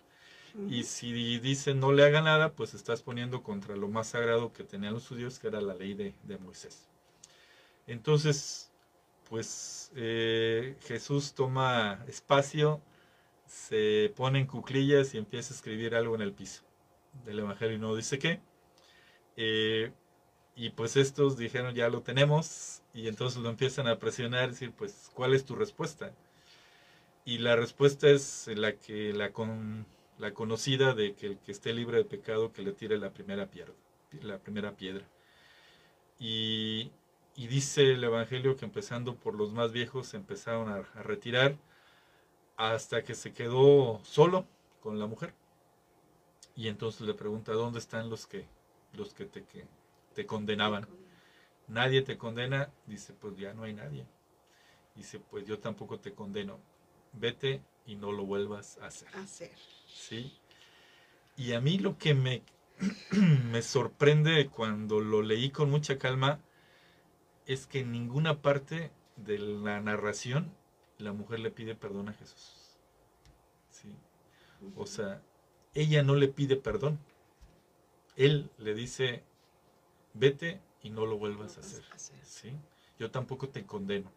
[0.69, 4.65] Y si dicen no le haga nada, pues estás poniendo contra lo más sagrado que
[4.65, 6.89] tenían los judíos, que era la ley de, de Moisés.
[7.87, 8.71] Entonces,
[9.33, 12.83] pues eh, Jesús toma espacio,
[13.47, 16.65] se pone en cuclillas y empieza a escribir algo en el piso
[17.25, 18.43] del Evangelio y no dice qué.
[19.39, 19.91] Eh,
[20.55, 25.11] y pues estos dijeron, ya lo tenemos, y entonces lo empiezan a presionar, decir, pues,
[25.15, 26.13] ¿cuál es tu respuesta?
[27.25, 29.87] Y la respuesta es la que con,
[30.19, 33.47] la conocida de que el que esté libre de pecado que le tire la primera
[33.47, 33.73] piedra,
[34.21, 35.07] la primera piedra.
[36.19, 36.91] Y,
[37.35, 41.57] y dice el evangelio que empezando por los más viejos se empezaron a, a retirar
[42.57, 44.47] hasta que se quedó solo
[44.81, 45.35] con la mujer.
[46.55, 48.47] Y entonces le pregunta, ¿dónde están los que,
[48.93, 49.65] los que te, que
[50.15, 50.87] te condenaban?
[51.69, 52.71] Nadie te condena.
[52.87, 54.07] Dice, pues ya no hay nadie.
[54.95, 56.59] Dice, pues yo tampoco te condeno.
[57.13, 59.09] Vete y no lo vuelvas a hacer.
[59.17, 59.53] Hacer.
[59.87, 60.37] ¿Sí?
[61.37, 62.43] Y a mí lo que me,
[63.51, 66.41] me sorprende cuando lo leí con mucha calma
[67.47, 70.53] es que en ninguna parte de la narración
[70.99, 72.79] la mujer le pide perdón a Jesús.
[73.71, 73.95] ¿Sí?
[74.77, 75.23] O sea,
[75.75, 76.99] ella no le pide perdón.
[78.17, 79.25] Él le dice,
[80.15, 81.83] vete y no lo vuelvas a hacer.
[82.23, 82.53] ¿Sí?
[82.99, 84.13] Yo tampoco te condeno.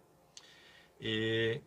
[0.99, 1.61] Eh,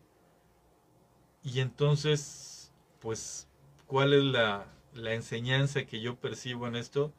[1.43, 3.47] y entonces, pues,
[3.87, 7.13] ¿cuál es la, la enseñanza que yo percibo en esto?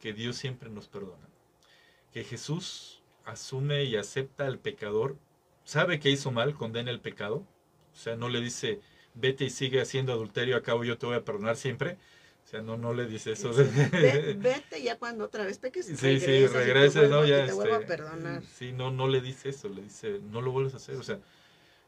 [0.00, 1.28] Que Dios siempre nos perdona.
[2.12, 5.16] Que Jesús asume y acepta al pecador,
[5.64, 7.46] sabe que hizo mal, condena el pecado,
[7.92, 8.80] o sea, no le dice,
[9.14, 11.98] vete y sigue haciendo adulterio, acabo yo te voy a perdonar siempre.
[12.44, 13.52] O sea, no, no le dice eso.
[14.36, 15.86] vete ya cuando otra vez peques.
[15.86, 17.24] Sí, sí, regreses, ¿no?
[17.24, 18.42] Ya, te vuelvo a este, perdonar.
[18.42, 20.96] Sí, no, no le dice eso, le dice, no lo vuelves a hacer.
[20.96, 21.20] O sea,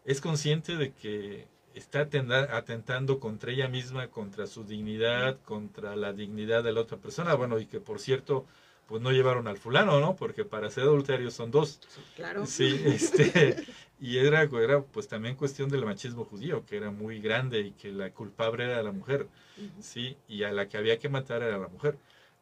[0.04, 2.08] es consciente de que está
[2.52, 7.34] atentando contra ella misma, contra su dignidad, contra la dignidad de la otra persona.
[7.34, 8.46] Bueno, y que por cierto,
[8.86, 10.16] pues no llevaron al fulano, ¿no?
[10.16, 11.80] Porque para ser adulterio son dos.
[12.16, 12.46] Claro.
[12.46, 13.64] Sí, este,
[14.00, 17.90] y era, era pues también cuestión del machismo judío, que era muy grande y que
[17.90, 19.28] la culpable era la mujer,
[19.80, 21.98] sí, y a la que había que matar era la mujer.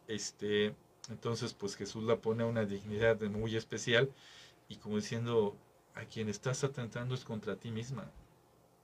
[0.08, 0.74] Este,
[1.08, 4.10] entonces, pues Jesús la pone a una dignidad muy especial
[4.68, 5.56] y como diciendo,
[5.94, 8.10] a quien estás atentando es contra ti misma,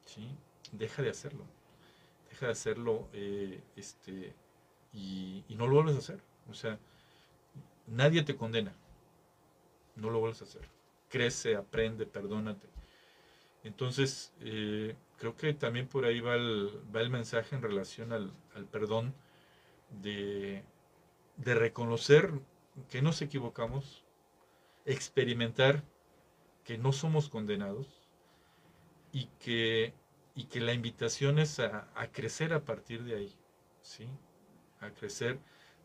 [0.04, 0.28] sí,
[0.72, 1.44] deja de hacerlo,
[2.30, 4.34] deja de hacerlo, eh, este,
[4.92, 6.78] y, y no lo vuelves a hacer, o sea,
[7.90, 8.74] Nadie te condena.
[9.96, 10.62] No lo vuelves a hacer.
[11.08, 12.68] Crece, aprende, perdónate.
[13.64, 18.32] Entonces, eh, creo que también por ahí va el, va el mensaje en relación al,
[18.70, 19.14] perdón
[20.02, 20.62] de,
[21.36, 22.32] de reconocer
[22.88, 24.04] que nos equivocamos,
[24.84, 25.82] experimentar
[26.64, 27.86] que no somos condenados
[29.12, 29.92] y que,
[30.34, 33.34] y que la invitación es a, a, crecer a partir de ahí,
[33.82, 34.06] ¿sí?
[34.80, 35.38] A crecer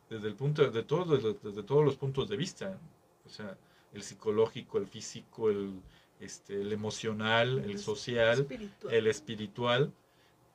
[0.09, 2.77] desde el punto de todos desde, todos los puntos de vista.
[3.25, 3.57] O sea
[3.93, 5.79] el psicológico el físico el
[6.19, 8.47] este el emocional el social
[8.89, 9.93] el espiritual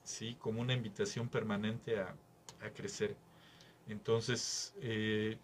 [0.02, 2.14] sí como una invitación permanente a,
[2.74, 3.14] crecer.
[3.88, 5.38] Entonces eh,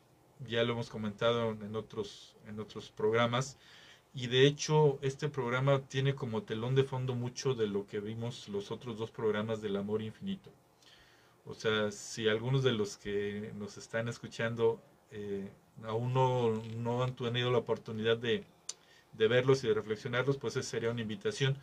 [0.48, 3.56] ya lo hemos comentado en otros en otros programas
[4.14, 8.48] y de hecho este programa tiene como telón de fondo mucho de lo que vimos
[8.48, 10.50] los otros dos programas del amor infinito
[11.46, 14.80] o sea, si algunos de los que nos están escuchando
[15.10, 15.48] eh,
[15.82, 18.44] aún no, han tenido la oportunidad de,
[19.12, 21.56] verlos y de reflexionarlos, pues esa sería una invitación,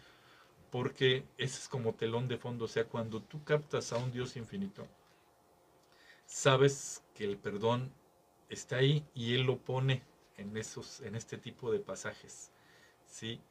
[0.70, 2.66] porque ese es como telón de fondo.
[2.66, 4.88] O sea, cuando tú captas a un Dios infinito,
[6.26, 7.92] sabes que el perdón
[8.50, 10.04] está ahí y Él lo pone
[10.38, 12.52] en, esos, en este tipo de pasajes.
[13.08, 13.42] ¿sí?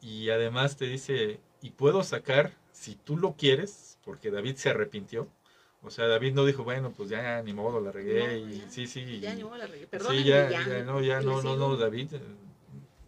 [0.00, 5.28] Y además te dice, y puedo sacar, si tú lo quieres, porque David se arrepintió,
[5.84, 8.38] o sea, David no dijo, bueno, pues ya ni modo, la regué.
[8.38, 9.20] y, sí, sí.
[9.20, 9.88] Ya ni modo, la regué.
[10.08, 12.12] sí, ya, ya, no, ya no, no, no, David,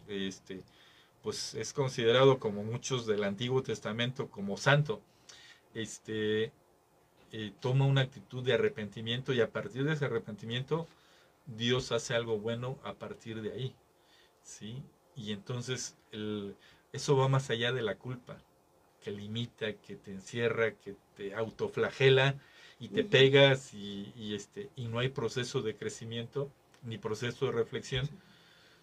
[0.09, 0.61] este,
[1.21, 5.01] pues es considerado como muchos del Antiguo Testamento como santo.
[5.73, 6.51] Este,
[7.31, 10.87] eh, toma una actitud de arrepentimiento y a partir de ese arrepentimiento,
[11.45, 13.75] Dios hace algo bueno a partir de ahí.
[14.43, 14.83] ¿Sí?
[15.15, 16.55] Y entonces el,
[16.91, 18.37] eso va más allá de la culpa,
[19.01, 22.35] que limita, que te encierra, que te autoflagela
[22.79, 26.51] y te pegas y, este, y no hay proceso de crecimiento
[26.83, 28.07] ni proceso de reflexión,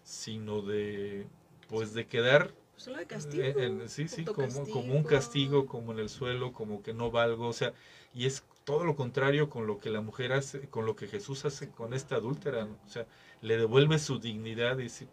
[0.03, 1.27] sino de,
[1.69, 3.43] pues de quedar Solo de castigo.
[3.43, 7.47] Eh, sí, sí, como, como un castigo, como en el suelo, como que no valgo,
[7.47, 7.73] o sea,
[8.13, 11.45] y es todo lo contrario con lo que la mujer hace, con lo que Jesús
[11.45, 13.05] hace con esta adúltera, o sea,
[13.41, 15.07] le devuelve su dignidad y dice,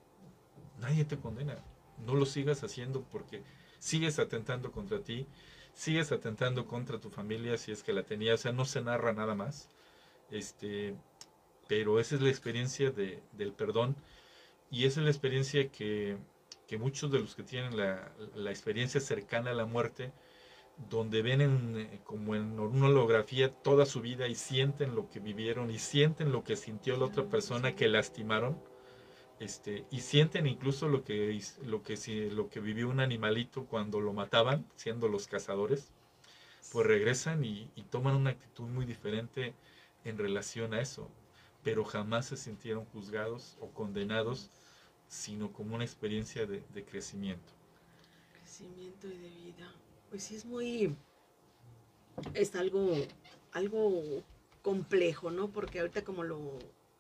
[0.79, 1.63] nadie te condena,
[2.07, 3.43] no lo sigas haciendo porque
[3.79, 5.27] sigues atentando contra ti,
[5.75, 9.13] sigues atentando contra tu familia si es que la tenía, o sea, no se narra
[9.13, 9.69] nada más.
[10.31, 10.95] Este,
[11.69, 13.97] pero esa es la experiencia de, del perdón
[14.71, 16.17] y esa es la experiencia que,
[16.67, 20.13] que muchos de los que tienen la, la, experiencia cercana a la muerte,
[20.89, 25.71] donde ven en, como en una holografía toda su vida y sienten lo que vivieron
[25.71, 28.61] y sienten lo que sintió la otra persona que lastimaron,
[29.41, 31.97] este, y sienten incluso lo que, lo, que,
[32.31, 35.91] lo que vivió un animalito cuando lo mataban, siendo los cazadores,
[36.71, 39.55] pues regresan y, toman una actitud muy diferente
[40.05, 41.11] en relación a eso,
[41.65, 44.51] pero jamás se sintieron juzgados o condenados,
[45.09, 47.53] sino como una experiencia de, crecimiento.
[48.35, 49.75] Crecimiento y de vida.
[50.11, 50.95] Pues sí, es muy,
[52.35, 52.95] es algo,
[53.53, 54.23] algo
[54.61, 55.49] complejo, ¿no?
[55.49, 56.59] Porque ahorita como lo,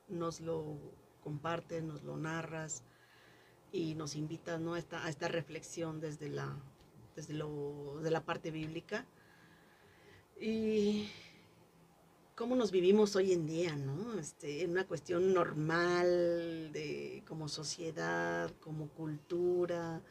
[0.08, 0.78] nos lo
[1.30, 2.82] compartes, nos lo narras
[3.70, 4.74] y nos invitas, ¿no?
[4.74, 6.56] A esta, reflexión desde la,
[7.14, 9.06] desde lo, de la parte bíblica.
[10.40, 11.08] Y
[12.34, 14.18] cómo nos vivimos hoy en día, ¿no?
[14.18, 20.02] Este, en una cuestión normal de como sociedad, como cultura,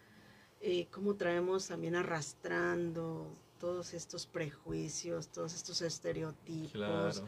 [0.61, 3.27] eh, cómo traemos también arrastrando
[3.59, 7.23] todos estos prejuicios, todos estos estereotipos,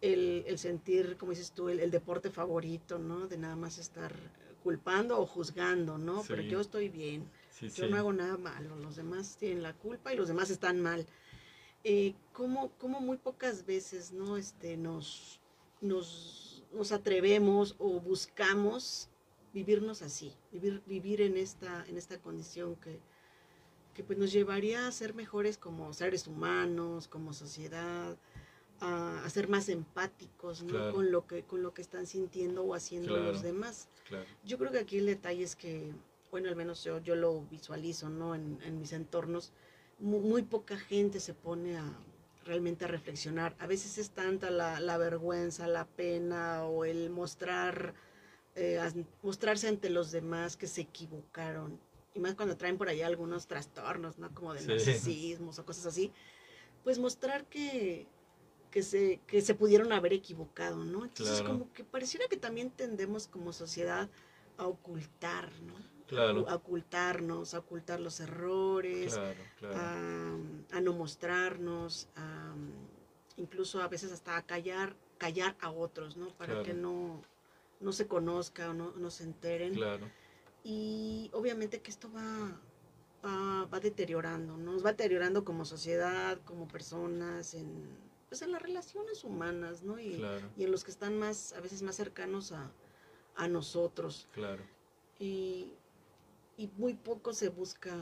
[0.00, 3.26] el, el, sentir, como dices tú, el, deporte favorito, ¿no?
[3.28, 4.14] De nada más estar
[4.62, 6.22] culpando o juzgando, ¿no?
[6.26, 7.28] Pero yo estoy bien,
[7.74, 11.06] yo no hago nada malo, los demás tienen la culpa y los demás están mal
[11.88, 14.36] eh, como, muy pocas veces ¿no?
[14.36, 15.40] este, nos,
[15.80, 19.08] nos, nos, atrevemos o buscamos
[19.54, 22.98] vivirnos así, vivir, vivir en, esta, en esta condición que,
[23.94, 28.16] que pues nos llevaría a ser mejores como seres humanos, como sociedad,
[28.80, 30.92] a, ser más empáticos ¿no?
[30.92, 33.88] con, lo que, con lo que están sintiendo o haciendo los demás.
[34.44, 35.92] Yo creo que aquí el detalle es que,
[36.30, 38.34] bueno, al menos yo, yo lo visualizo ¿no?
[38.34, 39.52] en, en mis entornos,
[39.98, 41.98] muy, poca gente se pone a
[42.44, 43.56] realmente a reflexionar.
[43.58, 47.94] A veces es tanta la, vergüenza, la pena o el mostrar,
[48.54, 48.80] eh,
[49.22, 51.80] mostrarse ante los demás que se equivocaron.
[52.14, 54.32] Y más cuando traen por allá algunos trastornos, ¿no?
[54.32, 56.12] Como de narcisismos o cosas así.
[56.84, 58.06] Pues mostrar que,
[58.76, 61.06] que, se, que se pudieron haber equivocado, ¿no?
[61.06, 64.10] Entonces como que pareciera que también tendemos como sociedad
[64.58, 66.46] a ocultar, ¿no?
[66.46, 69.18] a, ocultarnos, a ocultar los errores,
[69.62, 72.10] A, no mostrarnos,
[73.38, 76.28] incluso a veces hasta a callar, callar a otros, ¿no?
[76.36, 77.22] Para que no,
[77.80, 79.80] no se conozca o no, no se enteren.
[80.64, 82.60] Y obviamente que esto va,
[83.24, 89.24] va, va, deteriorando, nos va deteriorando como sociedad, como personas, en, pues en las relaciones
[89.24, 89.98] humanas, ¿no?
[89.98, 90.22] Y,
[90.56, 92.70] y en los que están más, a veces más cercanos a,
[93.36, 94.28] a nosotros.
[94.32, 94.64] Claro.
[95.18, 95.72] Y
[96.56, 97.96] y muy poco se busca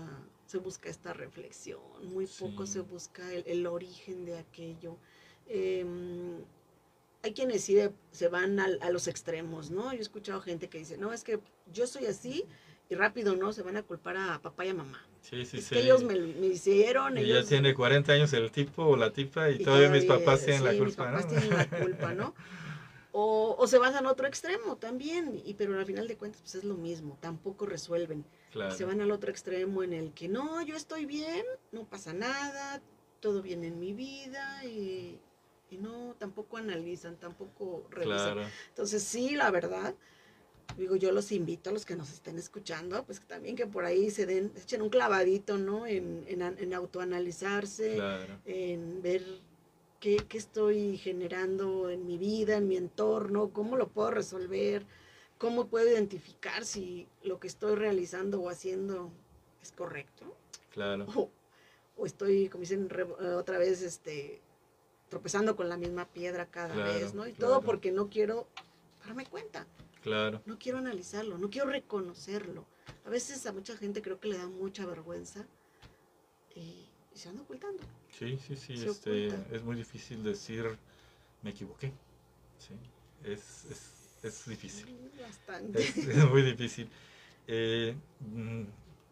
[0.47, 4.99] se busca esta reflexión, muy poco se busca el, origen de aquello.
[5.49, 6.45] Em,
[7.23, 7.79] hay quienes sí
[8.11, 9.93] se van a, los extremos, ¿no?
[9.93, 11.41] Yo he escuchado gente que dice, no, es que
[11.73, 12.45] yo soy así
[12.91, 13.55] y rápido, ¿no?
[13.55, 15.03] Se van a culpar a papá y a mamá.
[15.25, 15.75] Sí, sí, es sí.
[15.75, 16.15] Que ellos me,
[16.47, 17.17] hicieron.
[17.17, 20.65] Y ya tiene 40 años el tipo o la tipa y, todavía, mis papás tienen
[20.65, 22.35] la culpa, mis papás tienen la culpa, ¿no?
[23.17, 26.57] O, o, se van al otro extremo también, y, pero al final de cuentas pues
[26.57, 28.25] es lo mismo, tampoco resuelven.
[28.77, 32.83] Se van al otro extremo en el que no, yo estoy bien, no pasa nada,
[33.21, 35.21] todo bien en mi vida y,
[35.79, 38.39] no, tampoco analizan, tampoco revisan.
[38.71, 39.95] Entonces sí, la verdad,
[40.77, 44.11] digo, yo los invito a los que nos estén escuchando, pues también que por ahí
[44.11, 45.87] se den, echen un clavadito, ¿no?
[45.87, 47.99] En, en, en autoanalizarse,
[48.45, 49.25] en ver
[50.01, 54.85] qué, estoy generando en mi vida, en mi entorno, cómo lo puedo resolver,
[55.39, 59.11] cómo puedo identificar si lo que estoy realizando o haciendo
[59.63, 60.25] es correcto.
[60.71, 61.07] Claro.
[61.97, 64.41] O, estoy, como dicen eh, otra vez, este,
[65.09, 67.27] tropezando con la misma piedra cada vez, ¿no?
[67.27, 68.49] Y todo porque no quiero
[69.07, 69.65] darme cuenta.
[70.05, 70.43] Claro.
[70.45, 72.67] No quiero analizarlo, no quiero reconocerlo.
[73.07, 75.47] A veces a mucha gente creo que le da mucha vergüenza
[76.55, 77.83] y se anda ocultando.
[78.11, 80.77] Sí, sí, sí, este, es muy difícil decir
[81.41, 81.91] me equivoqué.
[82.59, 82.75] Sí,
[83.25, 84.95] es, es, es difícil.
[85.19, 85.81] Bastante.
[85.81, 86.87] Es, muy difícil.
[87.47, 88.63] Eh, mm,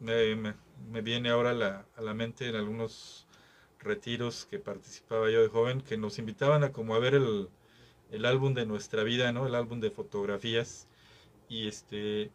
[0.01, 0.55] me,
[0.91, 3.27] me, viene ahora la, a la mente en algunos
[3.79, 7.49] retiros que participaba yo de joven que nos invitaban a como a ver el,
[8.12, 9.46] el álbum de nuestra vida, ¿no?
[9.46, 10.88] El álbum de fotografías.
[11.48, 12.31] Y este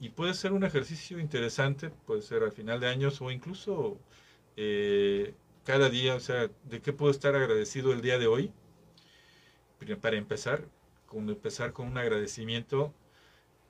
[0.00, 3.98] y puede ser un ejercicio interesante, puede ser al final de años o incluso
[4.56, 8.50] eh, cada día, o sea, de qué puedo estar agradecido el día de hoy.
[10.00, 10.68] Para empezar,
[11.06, 12.94] con empezar con un agradecimiento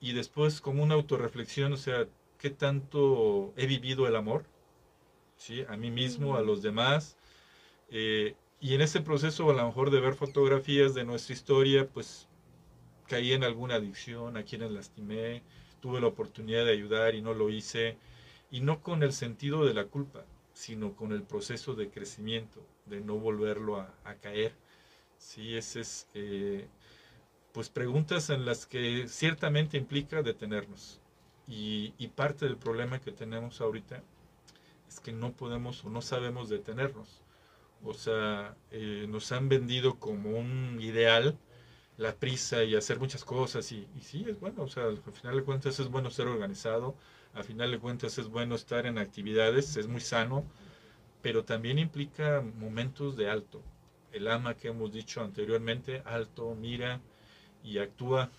[0.00, 2.06] y después con una autorreflexión, o sea,
[2.38, 4.44] qué tanto he vivido el amor,
[5.36, 5.64] ¿sí?
[5.68, 7.16] A mí mismo, a los demás.
[7.90, 12.28] Eh, y en ese proceso, a lo mejor de ver fotografías de nuestra historia, pues
[13.08, 15.42] caí en alguna adicción, a quienes lastimé,
[15.80, 17.96] tuve la oportunidad de ayudar y no lo hice,
[18.50, 23.00] y no con el sentido de la culpa, sino con el proceso de crecimiento, de
[23.00, 24.52] no volverlo a, caer.
[25.18, 26.66] Sí, ese es, eh,
[27.52, 31.00] pues preguntas en las que ciertamente implica detenernos.
[31.48, 34.02] Y, parte del problema que tenemos ahorita
[34.88, 37.19] es que no podemos o no sabemos detenernos.
[37.84, 41.38] O sea, eh, nos han vendido como un ideal
[41.96, 45.36] la prisa y hacer muchas cosas y, y sí, es bueno, o sea, al final
[45.36, 46.96] de cuentas es bueno ser organizado,
[47.34, 50.44] a final de cuentas es bueno estar en actividades, es muy sano,
[51.22, 53.62] pero también implica momentos de alto.
[54.12, 57.00] El ama que hemos dicho anteriormente, alto, mira
[57.62, 58.30] y actúa,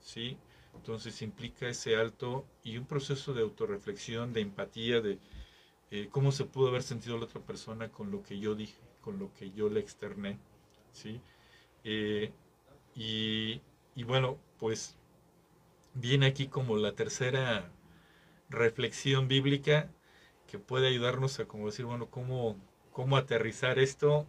[0.00, 0.36] ¿sí?
[0.74, 5.18] Entonces implica ese alto y un proceso de autorreflexión, de empatía, de
[5.90, 9.18] eh, cómo se pudo haber sentido la otra persona con lo que yo dije, con
[9.18, 10.38] lo que yo le externé,
[10.92, 11.20] ¿sí?
[11.84, 12.32] Eh,
[12.94, 13.60] y,
[13.94, 14.96] y bueno, pues
[15.94, 17.70] viene aquí como la tercera
[18.48, 19.90] reflexión bíblica
[20.46, 22.56] que puede ayudarnos a como decir, bueno, cómo,
[22.92, 24.26] cómo aterrizar esto,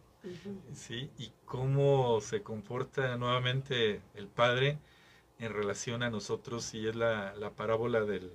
[0.73, 1.09] ¿sí?
[1.17, 4.77] Y cómo se comporta nuevamente el Padre
[5.39, 8.31] en relación a nosotros, y es la, la parábola del,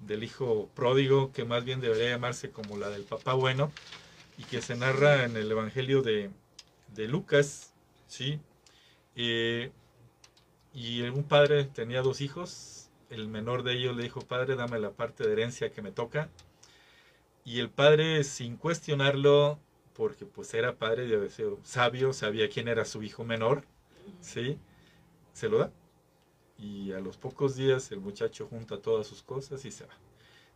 [0.00, 3.70] del hijo pródigo, que más bien debería llamarse como la del papá bueno,
[4.38, 6.30] y que se narra en el Evangelio de,
[6.94, 7.72] de Lucas,
[8.08, 8.40] ¿sí?
[9.16, 9.70] Eh,
[10.72, 14.90] y un padre tenía dos hijos, el menor de ellos le dijo, padre, dame la
[14.90, 16.28] parte de herencia que me toca,
[17.44, 19.58] y el padre, sin cuestionarlo,
[19.94, 23.64] porque pues era padre, de ser sabio, sabía quién era su hijo menor,
[24.20, 24.58] ¿sí?
[25.32, 25.72] Se lo da.
[26.58, 29.94] Y a los pocos días el muchacho junta todas sus cosas y se va.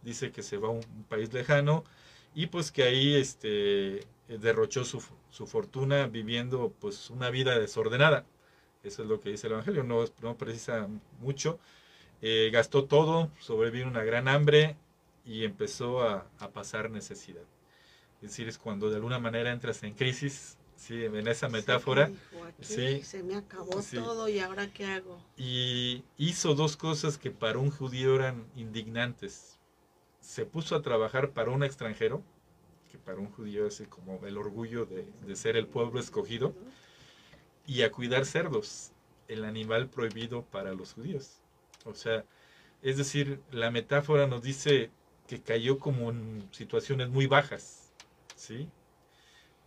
[0.03, 1.85] Dice que se va a un país lejano
[2.39, 8.25] y pues que ahí este, derrochó su, su fortuna viviendo pues una vida desordenada.
[8.85, 10.87] Eso es lo que dice el Evangelio, no, no precisa
[11.19, 11.59] mucho.
[12.23, 14.77] Eh, gastó todo, sobrevivió una gran hambre
[15.25, 17.43] y empezó a, a, pasar necesidad.
[18.23, 21.07] Es decir, es cuando de alguna manera entras en crisis, ¿sí?
[21.07, 22.09] en esa metáfora.
[22.61, 23.97] Sí, sí, se me acabó sí.
[23.97, 25.21] todo y ahora qué hago.
[25.37, 29.58] Y hizo dos cosas que para un judío eran indignantes.
[30.29, 32.23] Se puso a trabajar para un extranjero,
[32.93, 36.55] que para un judío es como el orgullo de, de ser el pueblo escogido,
[37.67, 38.93] y a cuidar cerdos,
[39.27, 41.39] el animal prohibido para los judíos.
[41.87, 42.27] O sea,
[42.83, 44.91] es decir, la metáfora nos dice
[45.27, 47.95] que cayó como en situaciones muy bajas,
[48.37, 48.69] ¿sí?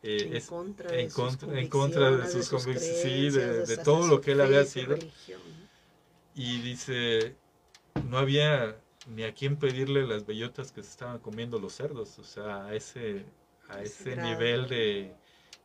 [0.04, 3.78] Eh, en, es, contra de en, contra, en contra de sus convicciones, sí, de, de,
[3.78, 4.96] todo lo que él había sido.
[6.36, 7.36] Y dice,
[8.08, 12.24] no había ni a quién pedirle las bellotas que se estaban comiendo los cerdos, o
[12.24, 13.26] sea, a ese,
[13.70, 15.14] a ese, nivel de,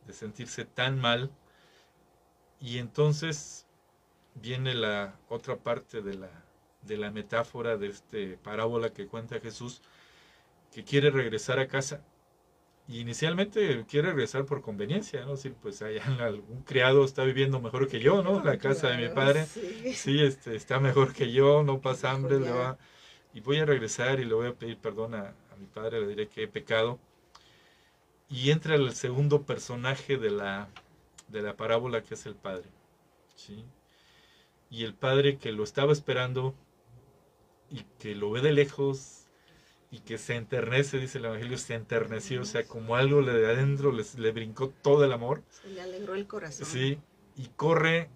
[0.05, 1.31] de sentirse tan mal.
[2.59, 3.67] Y entonces
[4.35, 6.29] viene la otra parte de la,
[6.81, 9.81] de la metáfora de este parábola que cuenta Jesús,
[10.73, 12.03] que quiere regresar a casa.
[12.89, 15.31] Y inicialmente quiere regresar por conveniencia, ¿no?
[15.31, 18.41] decir, pues allá algún criado está viviendo mejor que yo, ¿no?
[18.43, 22.39] La casa de mi padre, sí, sí este, está mejor que yo, no pasa hambre,
[22.39, 22.77] le va...
[23.37, 26.07] Y voy a regresar y le voy a pedir perdón a, a mi padre, le
[26.07, 26.97] diré que he pecado.
[28.31, 30.69] Y entra el segundo personaje de la,
[31.27, 32.67] de la parábola que es el padre,
[33.35, 33.63] ¿sí?
[34.71, 36.55] Y el padre que lo estaba esperando
[37.69, 39.27] y que lo ve de lejos
[39.91, 43.45] y que se enternece, dice el Evangelio, se enterneció, o sea, como algo le de
[43.45, 45.43] adentro le, le brincó todo el amor.
[45.51, 46.65] Se le alegró el corazón.
[46.65, 46.97] Sí,
[47.35, 48.09] y corre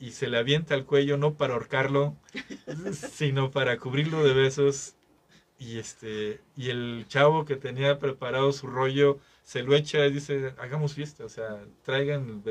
[0.00, 2.16] y se le avienta al cuello, no para ahorcarlo,
[2.92, 4.94] sino para cubrirlo de besos.
[5.58, 10.54] Y este, y el chavo que tenía preparado su rollo, se lo echa y dice,
[10.58, 12.42] hagamos fiesta, o sea, traigan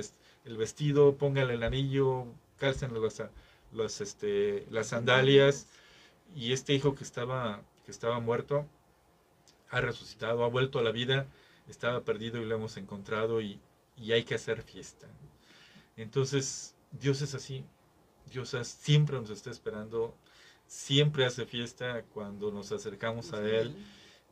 [0.46, 2.26] el vestido, pónganle el anillo,
[2.58, 3.24] cálcenle las,
[3.72, 5.68] las, este, las sandalias
[6.36, 8.66] y este hijo que estaba, que estaba muerto
[9.70, 11.28] ha resucitado, ha vuelto a la vida,
[11.70, 13.60] estaba perdido y lo hemos encontrado y,
[13.98, 15.08] y hay que hacer fiesta.
[15.96, 17.66] Entonces, Dios es así,
[18.32, 20.16] Dios siempre nos está esperando,
[20.68, 23.76] siempre hace fiesta cuando nos acercamos a Él.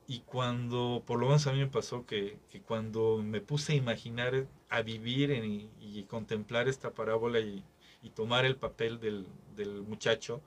[0.07, 3.75] Y cuando, por lo menos a mí me pasó que, que cuando me puse a
[3.75, 7.63] imaginar, a vivir y, contemplar esta parábola y,
[8.03, 9.25] y tomar el papel del,
[9.55, 10.41] del muchacho,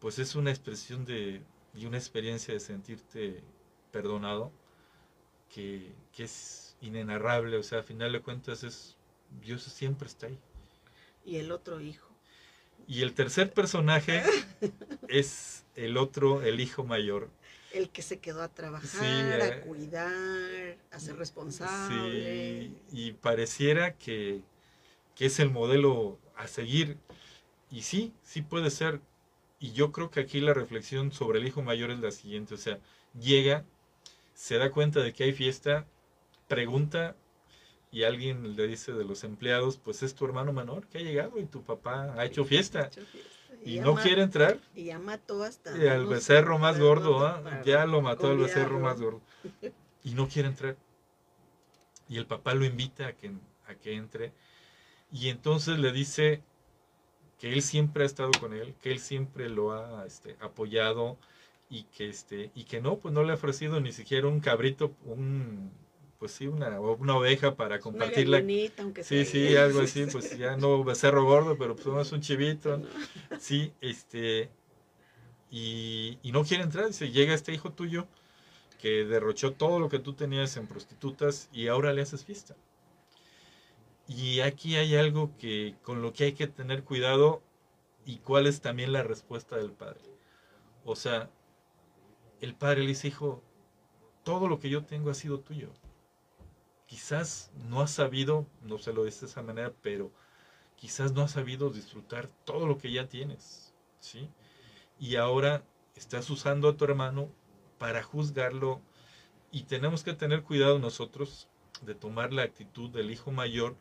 [0.00, 1.42] pues es una expresión de,
[1.74, 3.40] y una experiencia de sentirte
[3.92, 4.50] perdonado
[5.48, 8.96] que, que, es inenarrable, o sea, a final de cuentas es,
[9.40, 10.38] Dios siempre está ahí.
[11.24, 12.08] Y el otro hijo.
[12.86, 14.22] Y el tercer personaje
[15.08, 17.30] es el otro, el hijo mayor.
[17.72, 22.68] El que se quedó a trabajar, sí, eh, a cuidar, a ser responsable.
[22.68, 24.42] Sí, y pareciera que,
[25.14, 26.98] que es el modelo a seguir.
[27.70, 29.00] Y sí, sí puede ser,
[29.58, 32.58] y yo creo que aquí la reflexión sobre el hijo mayor es la siguiente, o
[32.58, 32.78] sea,
[33.18, 33.64] llega,
[34.34, 35.86] se da cuenta de que hay fiesta,
[36.48, 37.16] pregunta
[37.92, 41.38] y alguien le dice de los empleados, pues es tu hermano menor que ha llegado
[41.38, 42.90] y tu papá ha hecho fiesta.
[43.64, 44.58] Y, y no quiere entrar.
[44.74, 45.76] Y ya mató hasta...
[45.78, 47.62] Y al becerro más gordo, ¿eh?
[47.64, 49.20] ya lo mató al becerro más gordo.
[50.02, 50.76] Y no quiere entrar.
[52.08, 53.30] Y el papá lo invita a que,
[53.68, 54.32] a que entre.
[55.12, 56.42] Y entonces le dice,
[57.42, 61.18] que él siempre ha estado con él, que él siempre lo ha este, apoyado
[61.68, 64.94] y que este y que no, pues no le ha ofrecido ni siquiera un cabrito,
[65.04, 65.72] un
[66.22, 68.38] pues sí, una, una oveja para Una compartirla.
[68.78, 69.32] aunque Sí, sea.
[69.32, 72.78] sí, algo así, pues ya no becerro gordo, pero pues no es un chivito.
[72.78, 72.86] No.
[73.40, 74.48] Sí, este,
[75.50, 78.06] y, y no quiere entrar, dice, llega este hijo tuyo
[78.80, 82.54] que derrochó todo lo que tú tenías en prostitutas y ahora le haces fiesta.
[84.06, 87.42] Y aquí hay algo que con lo que hay que tener cuidado
[88.06, 90.02] y cuál es también la respuesta del padre.
[90.84, 91.30] O sea,
[92.40, 93.42] el padre le dice, hijo,
[94.24, 95.70] todo lo que yo tengo ha sido tuyo.
[96.92, 100.12] Quizás no has sabido, no se lo dice de esa manera, pero
[100.76, 104.28] quizás no has sabido disfrutar todo lo que ya tienes, ¿sí?
[105.00, 105.64] Y ahora
[105.96, 107.30] estás usando a tu hermano
[107.78, 108.82] para juzgarlo
[109.50, 111.48] y tenemos que tener cuidado nosotros
[111.80, 113.74] de tomar la actitud del hijo mayor,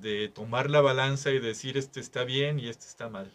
[0.00, 3.30] de tomar la balanza y decir este está bien y este está mal.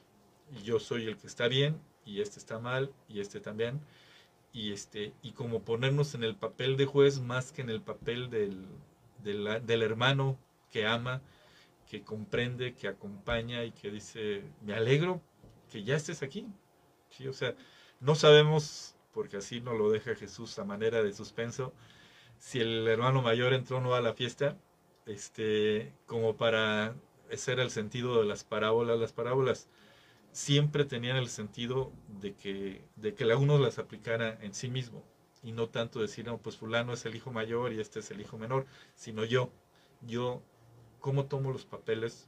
[0.51, 3.79] Y yo soy el que está bien y este está mal y este también.
[4.51, 8.31] Y este y como ponernos en el papel de juez más que en el papel
[8.31, 8.65] del,
[9.25, 10.37] del, hermano
[10.71, 11.21] que ama,
[11.89, 15.21] que comprende, que acompaña y que dice, me alegro
[15.71, 16.47] que ya estés aquí.
[17.27, 17.55] O sea,
[17.99, 21.73] no sabemos, porque así nos lo deja Jesús a manera de suspenso,
[22.37, 24.57] si el hermano mayor entró o no a la fiesta,
[25.05, 26.95] este, como para,
[27.29, 29.69] ese el sentido de las parábolas, las parábolas
[30.31, 35.03] siempre tenían el sentido de que, de que la uno las aplicara en sí mismo
[35.45, 38.19] y no tanto decir, no, pues fulano es el hijo mayor y este es el
[38.19, 38.65] hijo menor,
[38.95, 39.51] sino yo,
[40.01, 40.41] yo,
[40.99, 42.27] cómo tomo los papeles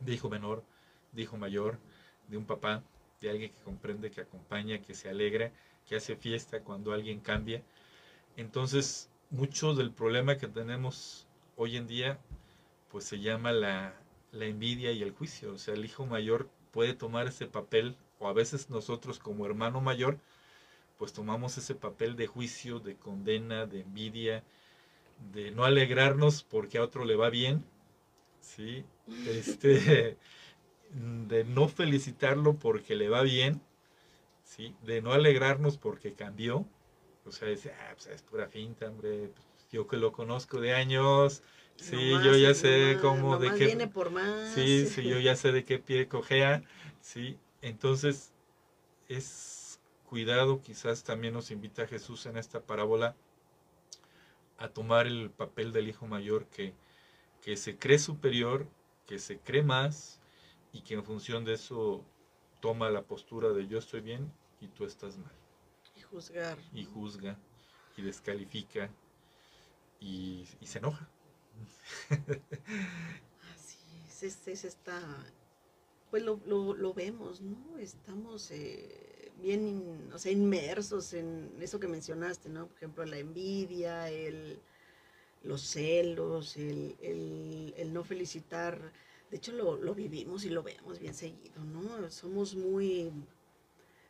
[0.00, 0.64] de hijo menor,
[1.12, 1.78] de hijo mayor,
[2.28, 2.82] de un papá,
[3.20, 5.52] de alguien que comprende, que acompaña, que se alegra,
[5.86, 7.62] que hace fiesta cuando alguien cambia.
[8.38, 11.26] Entonces, mucho del problema que tenemos
[11.56, 12.18] hoy en día,
[12.90, 13.94] pues se llama la,
[14.30, 15.52] la envidia y el juicio.
[15.52, 19.82] O sea, el hijo mayor puede tomar ese papel, o a veces nosotros como hermano
[19.82, 20.18] mayor,
[21.02, 24.44] pues tomamos ese papel de juicio, de condena, de envidia,
[25.32, 27.64] de no alegrarnos porque a otro le va bien,
[28.38, 28.84] ¿sí?
[29.26, 30.16] Este,
[31.26, 33.60] de no felicitarlo porque le va bien,
[34.44, 34.76] ¿sí?
[34.84, 36.68] De no alegrarnos porque cambió,
[37.24, 40.72] o sea, dice, ah, pues es pura finta, hombre, pues, yo que lo conozco de
[40.72, 41.42] años,
[41.74, 43.66] sí, Nomás, yo ya nomás, sé cómo, de nomás qué...
[43.66, 44.54] viene por más.
[44.54, 46.62] Sí, sí, yo ya sé de qué pie cojea,
[47.00, 47.40] sí.
[47.60, 48.32] Entonces,
[49.08, 49.61] es
[50.12, 53.16] cuidado, quizás también nos invita Jesús en esta parábola
[54.58, 56.74] a tomar el papel del hijo mayor que,
[57.40, 58.68] que se cree superior,
[59.06, 60.20] que se cree más
[60.70, 62.04] y que en función de eso
[62.60, 65.32] toma la postura de yo estoy bien y tú estás mal.
[65.96, 66.58] Y juzgar.
[66.74, 67.38] Y juzga
[67.96, 68.90] y descalifica
[69.98, 71.08] y, y se enoja.
[73.54, 75.00] Así es, es, es esta,
[76.10, 77.78] pues lo, lo, lo vemos, ¿no?
[77.78, 79.12] Estamos eh,
[79.42, 82.68] bien, o sea, inmersos en eso que mencionaste, ¿no?
[82.68, 84.60] Por ejemplo, la envidia, el,
[85.42, 88.92] los celos, el, el, el no felicitar.
[89.30, 92.10] De hecho, lo, lo vivimos y lo vemos bien seguido, ¿no?
[92.10, 93.10] Somos muy...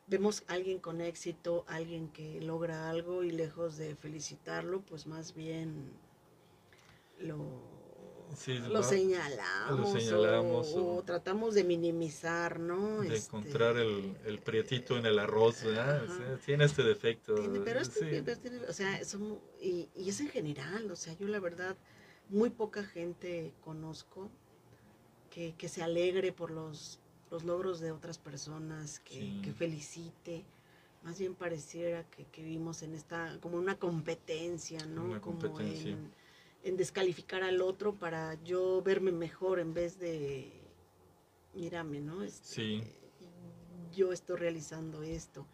[0.06, 5.34] Vemos a alguien con éxito, alguien que logra algo y lejos de felicitarlo, pues más
[5.34, 5.92] bien
[7.18, 7.38] lo,
[8.36, 8.82] Sí, lo ¿no?
[8.82, 13.00] señalamos, Lo señalamos, o, tratamos de minimizar, ¿no?
[13.02, 16.02] de Este, encontrar el, el prietito en el arroz, ¿verdad?
[16.44, 17.34] Tiene este defecto.
[17.34, 18.00] tiene- pero sí.
[18.24, 19.00] pero tiene- o sea,
[19.60, 21.76] y, y es en general, o sea, yo la verdad,
[22.28, 24.30] muy poca gente conozco
[25.30, 30.44] que, que se alegre por los, los logros de otras personas, que, que felicite.
[31.02, 35.04] Más bien pareciera que, que vivimos en esta, como una competencia, ¿no?
[35.04, 35.90] Una como competencia.
[35.92, 36.21] en,
[36.62, 40.52] en descalificar al otro para yo verme mejor en vez de,
[41.54, 42.22] mírame, ¿no?
[42.22, 42.82] Este, Sí.
[43.94, 45.46] Yo estoy realizando esto.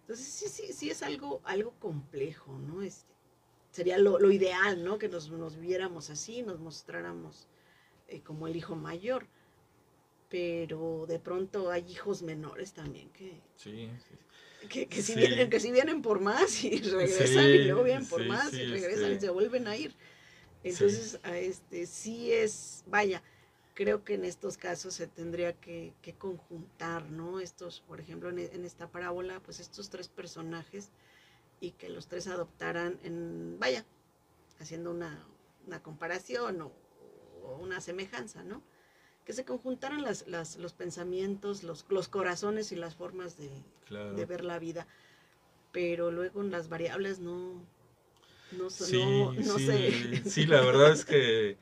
[0.00, 2.80] Entonces sí, sí, sí es algo, algo complejo, ¿no?
[2.82, 3.12] Este,
[3.70, 4.98] sería lo, lo ideal, ¿no?
[4.98, 7.48] Que nos, nos viéramos así, nos mostráramos
[8.08, 9.26] eh, como el hijo mayor.
[10.30, 14.66] Pero de pronto hay hijos menores también que, Sí, sí.
[14.68, 15.18] que, que si Sí.
[15.18, 18.54] vienen, que si vienen por más y regresan Sí, y luego vienen por sí, más
[18.54, 19.16] y regresan este.
[19.16, 19.94] y se vuelven a ir.
[20.64, 23.22] Entonces, a este, sí es, vaya,
[23.74, 27.40] creo que en estos casos se tendría que, que conjuntar, ¿no?
[27.40, 30.90] Estos, por ejemplo, en, en esta parábola, pues estos tres personajes
[31.60, 33.84] y que los tres adoptaran en, vaya,
[34.60, 35.26] haciendo una,
[35.66, 36.72] una comparación o,
[37.44, 38.62] o una semejanza, ¿no?
[39.24, 43.50] Que se conjuntaran las, las, los pensamientos, los, los corazones y las formas de,
[43.86, 44.14] Claro.
[44.14, 44.86] de ver la vida,
[45.70, 47.64] pero luego en las variables no,
[48.52, 50.22] no, Sí, no, no sí, sé.
[50.24, 51.58] sí, la verdad es que,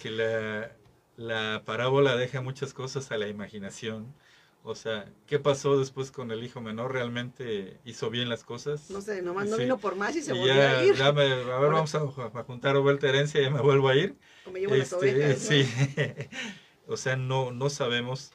[0.00, 0.76] que la,
[1.16, 4.14] la parábola deja muchas cosas a la imaginación.
[4.62, 6.92] O sea, ¿qué pasó después con el hijo menor?
[6.92, 8.94] ¿Realmente hizo bien las cosas?
[8.94, 10.94] No sé, nomás no vino por más y se Y volvió ya, a ir.
[10.96, 13.96] ya me- a ver, vamos a, a juntar vuelta herencia y ya me vuelvo a
[13.96, 14.16] ir.
[14.44, 15.40] O me llevo las Este, ovejas.
[15.40, 15.50] ¿no?
[15.50, 15.64] Sí,
[16.86, 18.32] o sea, no, no sabemos.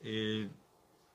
[0.00, 0.50] eh,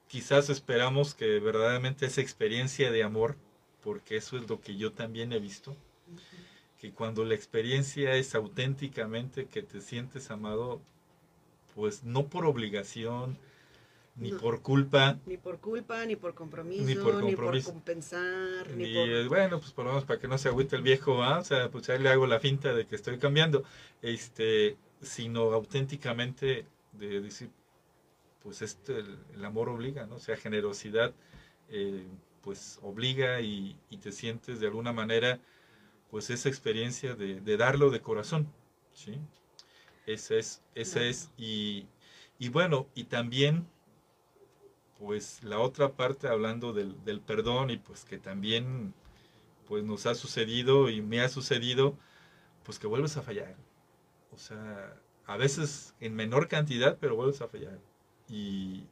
[0.07, 3.37] quizás esperamos que verdaderamente esa experiencia de amor,
[3.81, 5.77] porque eso es lo que yo también he visto,
[6.79, 10.81] que cuando la experiencia es auténticamente que te sientes amado,
[11.75, 13.37] pues no por obligación,
[14.15, 14.37] ni No.
[14.37, 17.71] por culpa, Ni por culpa, ni por compromiso, Ni ni por compromiso.
[17.73, 19.09] compensar, ni por...
[19.09, 21.39] eh, bueno, pues por lo menos para que no se agüite el viejo, ¿ah?
[21.39, 23.63] o sea, pues ahí le hago la finta de que estoy cambiando,
[24.01, 27.49] este, sino auténticamente de decir,
[28.43, 30.15] pues este, el, el amor obliga, ¿no?
[30.15, 31.13] O sea, generosidad,
[31.69, 32.05] eh,
[32.41, 35.39] pues obliga y, y te sientes de alguna manera,
[36.09, 38.47] pues esa experiencia de, de darlo de corazón,
[38.93, 39.19] ¿sí?
[40.05, 41.87] Esa es, esa es, y,
[42.39, 43.67] y bueno, y también
[44.97, 48.93] pues la otra parte hablando del, del perdón y pues que también
[49.67, 51.97] pues nos ha sucedido y me ha sucedido
[52.63, 53.55] pues que vuelves a fallar.
[54.31, 57.79] O sea a veces en menor cantidad pero vuelves a fallar.
[58.27, 58.83] Y,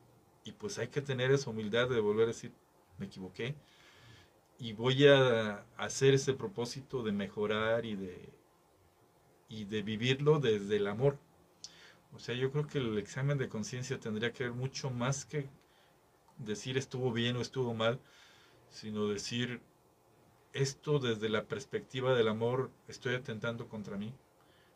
[0.45, 2.53] y pues hay que tener esa humildad de volver a decir
[2.97, 3.55] me equivoqué
[4.59, 8.29] y voy a hacer ese propósito de mejorar y de
[9.49, 11.17] y de vivirlo desde el amor.
[12.13, 15.49] O sea yo creo que el examen de conciencia tendría que ver mucho más que
[16.37, 17.99] decir estuvo bien o estuvo mal,
[18.69, 19.61] sino decir
[20.53, 24.13] esto desde la perspectiva del amor, estoy atentando contra mí,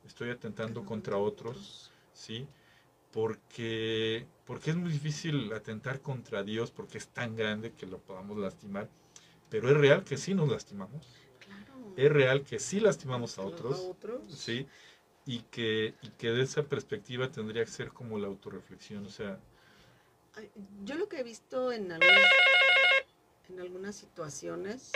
[0.06, 2.48] estoy atentando contra otros, ¿sí?
[3.12, 8.38] Porque, porque es muy difícil atentar contra Dios porque es tan grande que lo podamos
[8.38, 8.90] lastimar,
[9.52, 11.06] pero es real que sí nos lastimamos,
[11.40, 11.94] Claro.
[11.96, 14.34] es real que sí lastimamos a otros, otros.
[14.34, 14.66] ¿sí?
[15.26, 19.40] Y que, y que de esa perspectiva tendría que ser como la autorreflexión, o sea,
[20.86, 22.22] Yo lo que he visto en algunas,
[23.50, 24.92] en algunas situaciones,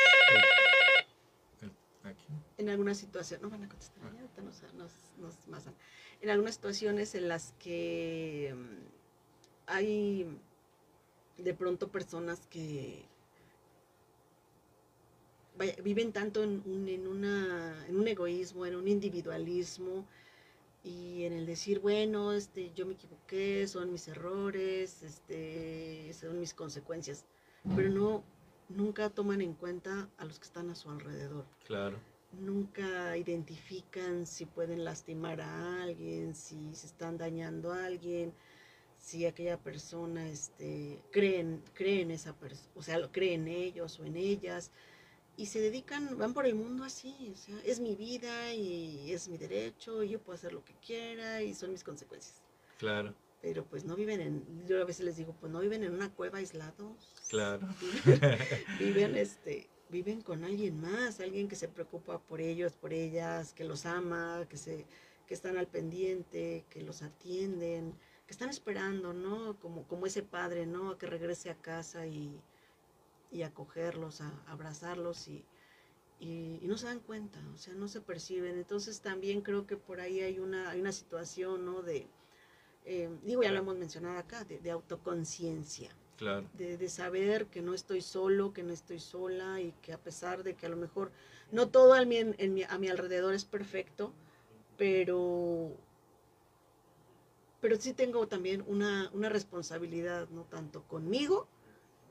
[1.61, 1.75] el- el-
[2.09, 2.25] aquí,
[2.57, 4.11] en algunas situaciones, no van a contestar, Ah.
[4.15, 5.75] ya ahorita nos, nos, nos masan.
[6.21, 8.87] en algunas situaciones en las que mm,
[9.67, 10.39] hay
[11.37, 13.05] de pronto personas que
[15.57, 20.05] vaya, viven tanto en un, en, una, en un egoísmo, en un individualismo
[20.83, 26.53] y en el decir, bueno, este, yo me equivoqué, son mis errores, este, son mis
[26.53, 27.25] consecuencias,
[27.75, 28.23] pero no,
[28.69, 31.45] nunca toman en cuenta a los que están a su alrededor.
[31.65, 31.97] Claro,
[32.39, 38.33] nunca identifican si pueden lastimar a alguien, si se están dañando a alguien,
[38.97, 44.17] si aquella persona este, creen, creen esa persona, o sea, lo creen ellos o en
[44.17, 44.71] ellas,
[45.37, 49.27] y se dedican, van por el mundo así, o sea, es mi vida y es
[49.29, 52.41] mi derecho, y yo puedo hacer lo que quiera y son mis consecuencias.
[52.77, 55.93] claro, Pero pues no viven en, yo a veces les digo, pues no viven en
[55.93, 57.15] una cueva aislados.
[57.27, 57.67] claro.
[57.81, 58.31] Viven,
[58.77, 63.63] viven, este viven con alguien más, alguien que se preocupa por ellos, por ellas, que
[63.63, 64.87] los ama, que se
[65.27, 69.59] que están al pendiente, que los atienden, que están esperando, ¿no?
[69.59, 70.91] Como como ese padre, ¿no?
[70.91, 72.41] A que regrese a casa y
[73.31, 75.45] y acogerlos, a, abrazarlos y,
[76.19, 78.57] y, y no se dan cuenta, o sea, no se perciben.
[78.57, 81.81] Entonces también creo que por ahí hay una, hay una situación, ¿no?
[81.83, 82.07] De,
[82.85, 87.61] eh, digo, ya lo hemos mencionado acá, de, de autoconciencia Claro, de, de saber que
[87.61, 90.77] no estoy solo, que no estoy sola y que a pesar de que a lo
[90.77, 91.11] mejor
[91.51, 94.13] no todo a mi, en mi- a mi alrededor es perfecto,
[94.77, 95.71] pero,
[97.61, 101.47] pero sí tengo también una, una responsabilidad, no tanto conmigo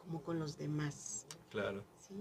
[0.04, 2.14] como con los demás, claro, ¿sí?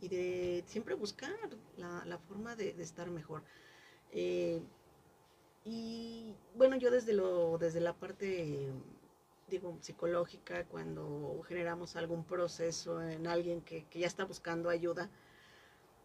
[0.00, 1.32] Y de siempre buscar
[1.76, 3.42] la, la forma de, de estar mejor.
[4.12, 4.60] Eh,
[5.64, 8.70] y bueno, yo desde, lo, desde la parte
[9.48, 15.10] digo, psicológica, cuando generamos algún proceso en alguien que, que ya está buscando ayuda,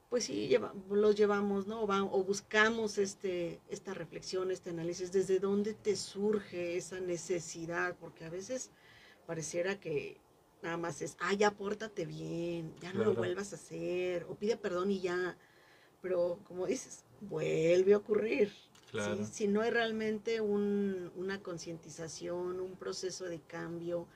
[0.10, 1.86] pues sí, lleva- los llevamos, ¿no?
[1.86, 8.26] Va- o buscamos este, esta reflexión, este análisis, desde dónde te surge esa necesidad, porque
[8.26, 8.72] a veces
[9.28, 10.20] pareciera que
[10.62, 14.58] nada más es, ah, ya pórtate bien, ya no lo vuelvas a hacer, o pide
[14.58, 15.38] perdón y ya,
[16.02, 18.52] pero como dices, vuelve a ocurrir.
[18.92, 19.26] claro, ¿sí?
[19.26, 24.08] Si no hay realmente un- una concientización, un proceso de cambio,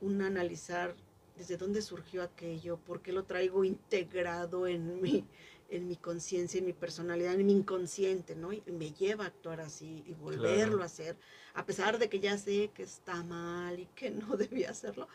[0.00, 0.96] un analizar
[1.36, 5.24] desde dónde surgió aquello, por qué lo traigo integrado en mi,
[5.68, 8.52] en mi conciencia, en mi personalidad, en mi inconsciente, ¿no?
[8.52, 10.82] Y me lleva a actuar así y volverlo Claro.
[10.82, 11.16] a hacer,
[11.54, 15.08] a pesar de que ya sé que está mal y que no debía hacerlo,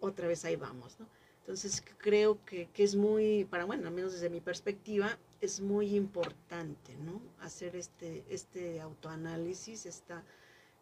[0.00, 1.06] otra vez ahí vamos, ¿no?
[1.40, 5.96] Entonces creo que, que es muy, para bueno, al menos desde mi perspectiva, es muy
[5.96, 7.22] importante, ¿no?
[7.40, 10.22] Hacer este, este autoanálisis, esta,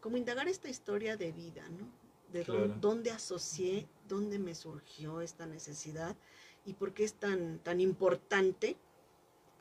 [0.01, 1.87] como indagar esta historia de vida, ¿no?
[2.33, 2.75] de Claro.
[2.81, 6.17] dónde asocié, dónde me surgió esta necesidad
[6.65, 8.77] y por qué es tan, tan importante,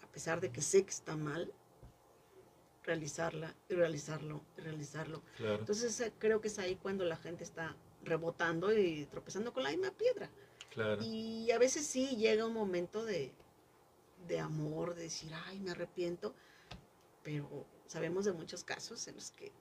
[0.02, 1.54] a pesar de que sé que está mal,
[2.84, 5.22] realizarla y realizarlo y realizarlo.
[5.38, 7.76] Claro, Entonces creo que es ahí cuando la gente está
[8.06, 10.30] rebotando y tropezando con la misma piedra.
[10.70, 11.08] claro.
[11.08, 13.34] Y a veces sí llega un momento de,
[14.28, 16.36] de amor, de decir, ay, me arrepiento,
[17.24, 19.52] pero sabemos de muchos casos en los que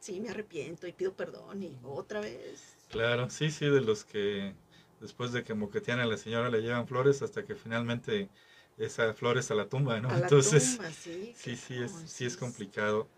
[0.00, 2.76] sí, me arrepiento y pido perdón y otra vez.
[2.90, 4.54] Claro, sí, sí, de los que
[5.00, 8.28] después de que moquetean a la señora le llevan flores hasta que finalmente
[8.76, 10.10] esa flores a la tumba, ¿no?
[10.10, 11.34] A la Entonces, tumba, sí.
[11.34, 13.08] sí, sí es, sí es complicado.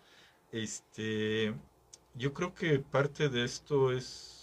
[0.53, 1.55] Este,
[2.15, 4.34] yo creo que parte de esto es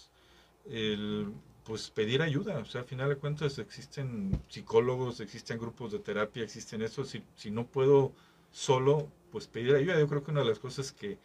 [0.69, 1.33] el,
[1.63, 2.59] pues pedir ayuda.
[2.59, 7.03] O sea, al final de cuentas existen psicólogos, existen grupos de terapia, existen eso.
[7.05, 8.13] Si, si no puedo
[8.51, 9.99] solo, pues pedir ayuda.
[9.99, 11.17] Yo creo que una de las cosas que,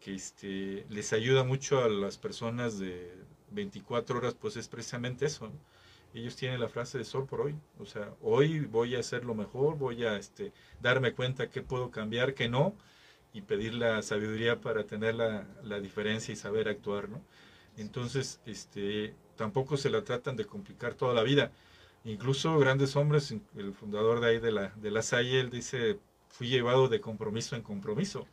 [0.00, 3.12] que este, les ayuda mucho a las personas de
[3.50, 5.48] 24 horas, pues es precisamente eso.
[5.48, 5.54] ¿no?
[6.14, 7.54] Ellos tienen la frase de sol por hoy.
[7.78, 11.90] O sea, hoy voy a hacer lo mejor, voy a este, darme cuenta que puedo
[11.90, 12.74] cambiar, que no,
[13.32, 17.22] y pedir la sabiduría para tener la, la diferencia y saber actuar, ¿no?
[17.76, 21.52] Entonces, este, tampoco se la tratan de complicar toda la vida.
[22.04, 25.98] Incluso grandes hombres, el fundador de ahí de la, de la Salle, él dice,
[26.28, 28.26] fui llevado de compromiso en compromiso.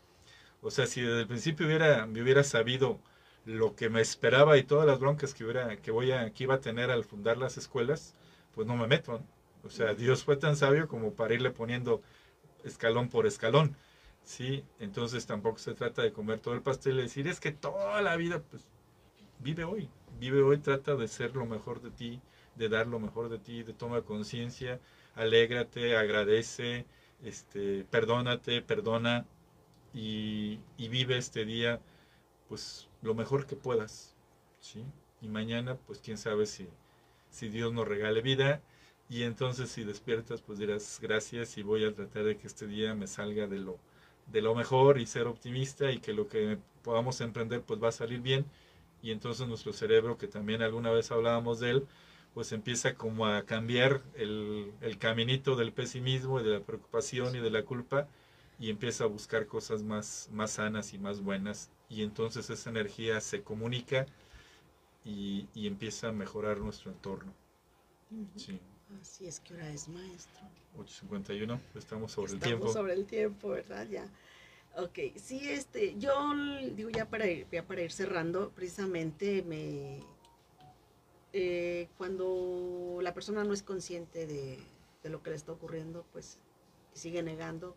[0.61, 2.99] O sea, si desde el principio hubiera, me hubiera sabido
[3.45, 6.55] lo que me esperaba y todas las broncas que, hubiera, que, voy a, que iba
[6.55, 8.15] a tener al fundar las escuelas,
[8.53, 9.13] pues no me meto.
[9.13, 9.27] ¿no?
[9.63, 12.01] O sea, Dios fue tan sabio como para irle poniendo
[12.63, 13.75] escalón por escalón.
[14.23, 18.01] Sí, entonces tampoco se trata de comer todo el pastel y decir, es que toda
[18.01, 18.65] la vida, pues
[19.43, 19.89] vive hoy,
[20.19, 22.21] vive hoy, trata de ser lo mejor de ti,
[22.55, 24.79] de dar lo mejor de ti, de toma conciencia,
[25.15, 26.85] alégrate, agradece,
[27.23, 29.25] este, perdónate, perdona
[29.93, 31.81] y, y vive este día
[32.47, 34.15] pues lo mejor que puedas,
[34.59, 34.83] ¿sí?
[35.21, 36.67] Y mañana pues quién sabe si,
[37.29, 38.61] si Dios nos regale vida.
[39.09, 42.95] Y entonces si despiertas pues dirás gracias y voy a tratar de que este día
[42.95, 43.77] me salga de lo,
[44.27, 47.91] de lo mejor y ser optimista y que lo que podamos emprender pues va a
[47.91, 48.45] salir bien
[49.03, 51.87] y entonces nuestro cerebro que también alguna vez hablábamos de él
[52.33, 57.41] pues empieza como a cambiar el, el caminito del pesimismo y de la preocupación y
[57.41, 58.07] de la culpa
[58.59, 63.21] y empieza a buscar cosas más, más sanas y más buenas y entonces esa energía
[63.21, 64.07] se comunica
[65.05, 67.33] y, y empieza a mejorar nuestro entorno.
[68.35, 68.59] Sí,
[69.01, 70.41] Así es que hora es, maestro.
[70.77, 72.73] 8.51, estamos sobre el Estamos tiempo.
[72.73, 73.87] sobre el tiempo, ¿verdad?
[73.87, 74.07] Ya.
[74.75, 76.33] Ok, sí, este, yo
[76.75, 79.99] digo ya para ir, ya para ir cerrando, precisamente me,
[81.31, 84.57] eh, cuando la persona no es consciente de,
[85.03, 86.39] de lo que le está ocurriendo, pues
[86.93, 87.75] sigue negando,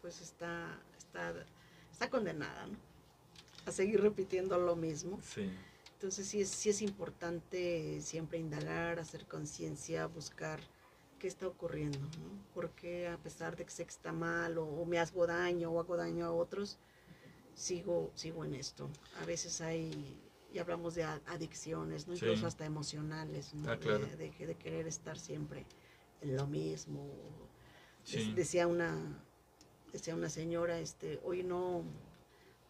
[0.00, 1.34] pues está, está,
[1.90, 2.76] está condenada, ¿no?
[3.66, 5.18] A seguir repitiendo lo mismo.
[5.22, 5.50] Sí,
[5.94, 10.60] Entonces sí es, sí es importante siempre indagar, hacer conciencia, buscar
[11.18, 12.44] qué está ocurriendo, ¿no?
[12.54, 15.80] Porque a pesar de que sé que está mal o, o me hago daño o
[15.80, 16.78] hago daño a otros,
[17.54, 18.88] sigo, sigo en esto.
[19.20, 20.16] A veces hay,
[20.52, 22.14] y hablamos de adicciones, ¿no?
[22.16, 22.24] Sí.
[22.24, 23.70] Incluso hasta emocionales, ¿no?
[23.70, 24.06] Ah, claro.
[24.06, 25.66] de, de- de querer estar siempre
[26.20, 27.06] en lo mismo.
[28.04, 28.96] sí, Decía una,
[29.92, 31.82] decía una señora, este, hoy no,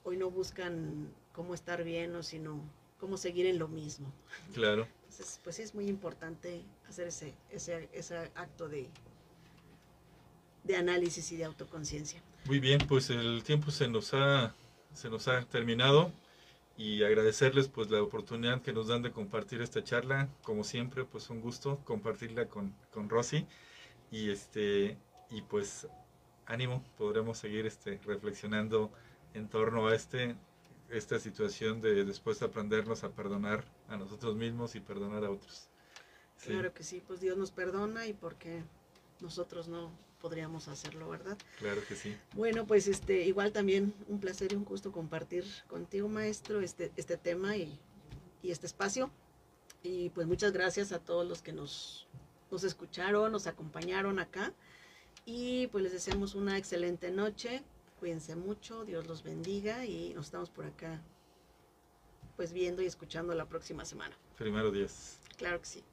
[0.05, 2.61] hoy no buscan cómo estar bien, o sino
[2.99, 4.13] cómo seguir en lo mismo.
[4.55, 4.87] claro.
[5.09, 8.89] Entonces, pues sí es muy importante hacer ese, ese, ese acto de,
[10.65, 12.23] de análisis y de autoconciencia.
[12.45, 14.55] Muy bien, pues el tiempo se nos ha,
[14.93, 16.13] se nos ha terminado
[16.77, 20.29] y agradecerles pues la oportunidad que nos dan de compartir esta charla.
[20.43, 23.47] Como siempre, pues un gusto compartirla con, con Rosy
[24.11, 24.97] y este
[25.31, 25.89] y pues
[26.47, 28.91] ánimo, podremos seguir este reflexionando
[29.35, 30.37] en torno a este
[30.91, 35.69] esta situación de después aprendernos a perdonar a nosotros mismos y perdonar a otros.
[36.37, 38.63] Sí, Claro que sí, pues Dios nos perdona y porque
[39.21, 41.39] nosotros no podríamos hacerlo, ¿verdad?
[41.59, 42.17] claro que sí.
[42.35, 47.17] Bueno, pues este, igual también un placer y un gusto compartir contigo, maestro, este, este
[47.17, 47.79] tema y,
[48.43, 49.11] y este espacio.
[49.83, 52.09] Y pues muchas gracias a todos los que nos,
[52.51, 54.53] nos escucharon, nos acompañaron acá.
[55.25, 57.63] Y pues les deseamos una excelente noche.
[58.01, 61.01] Cuídense mucho, Dios los bendiga y nos estamos por acá
[62.39, 64.15] pues viendo y escuchando la próxima semana.
[64.37, 65.17] Primero Dios.
[65.39, 65.85] Claro que sí.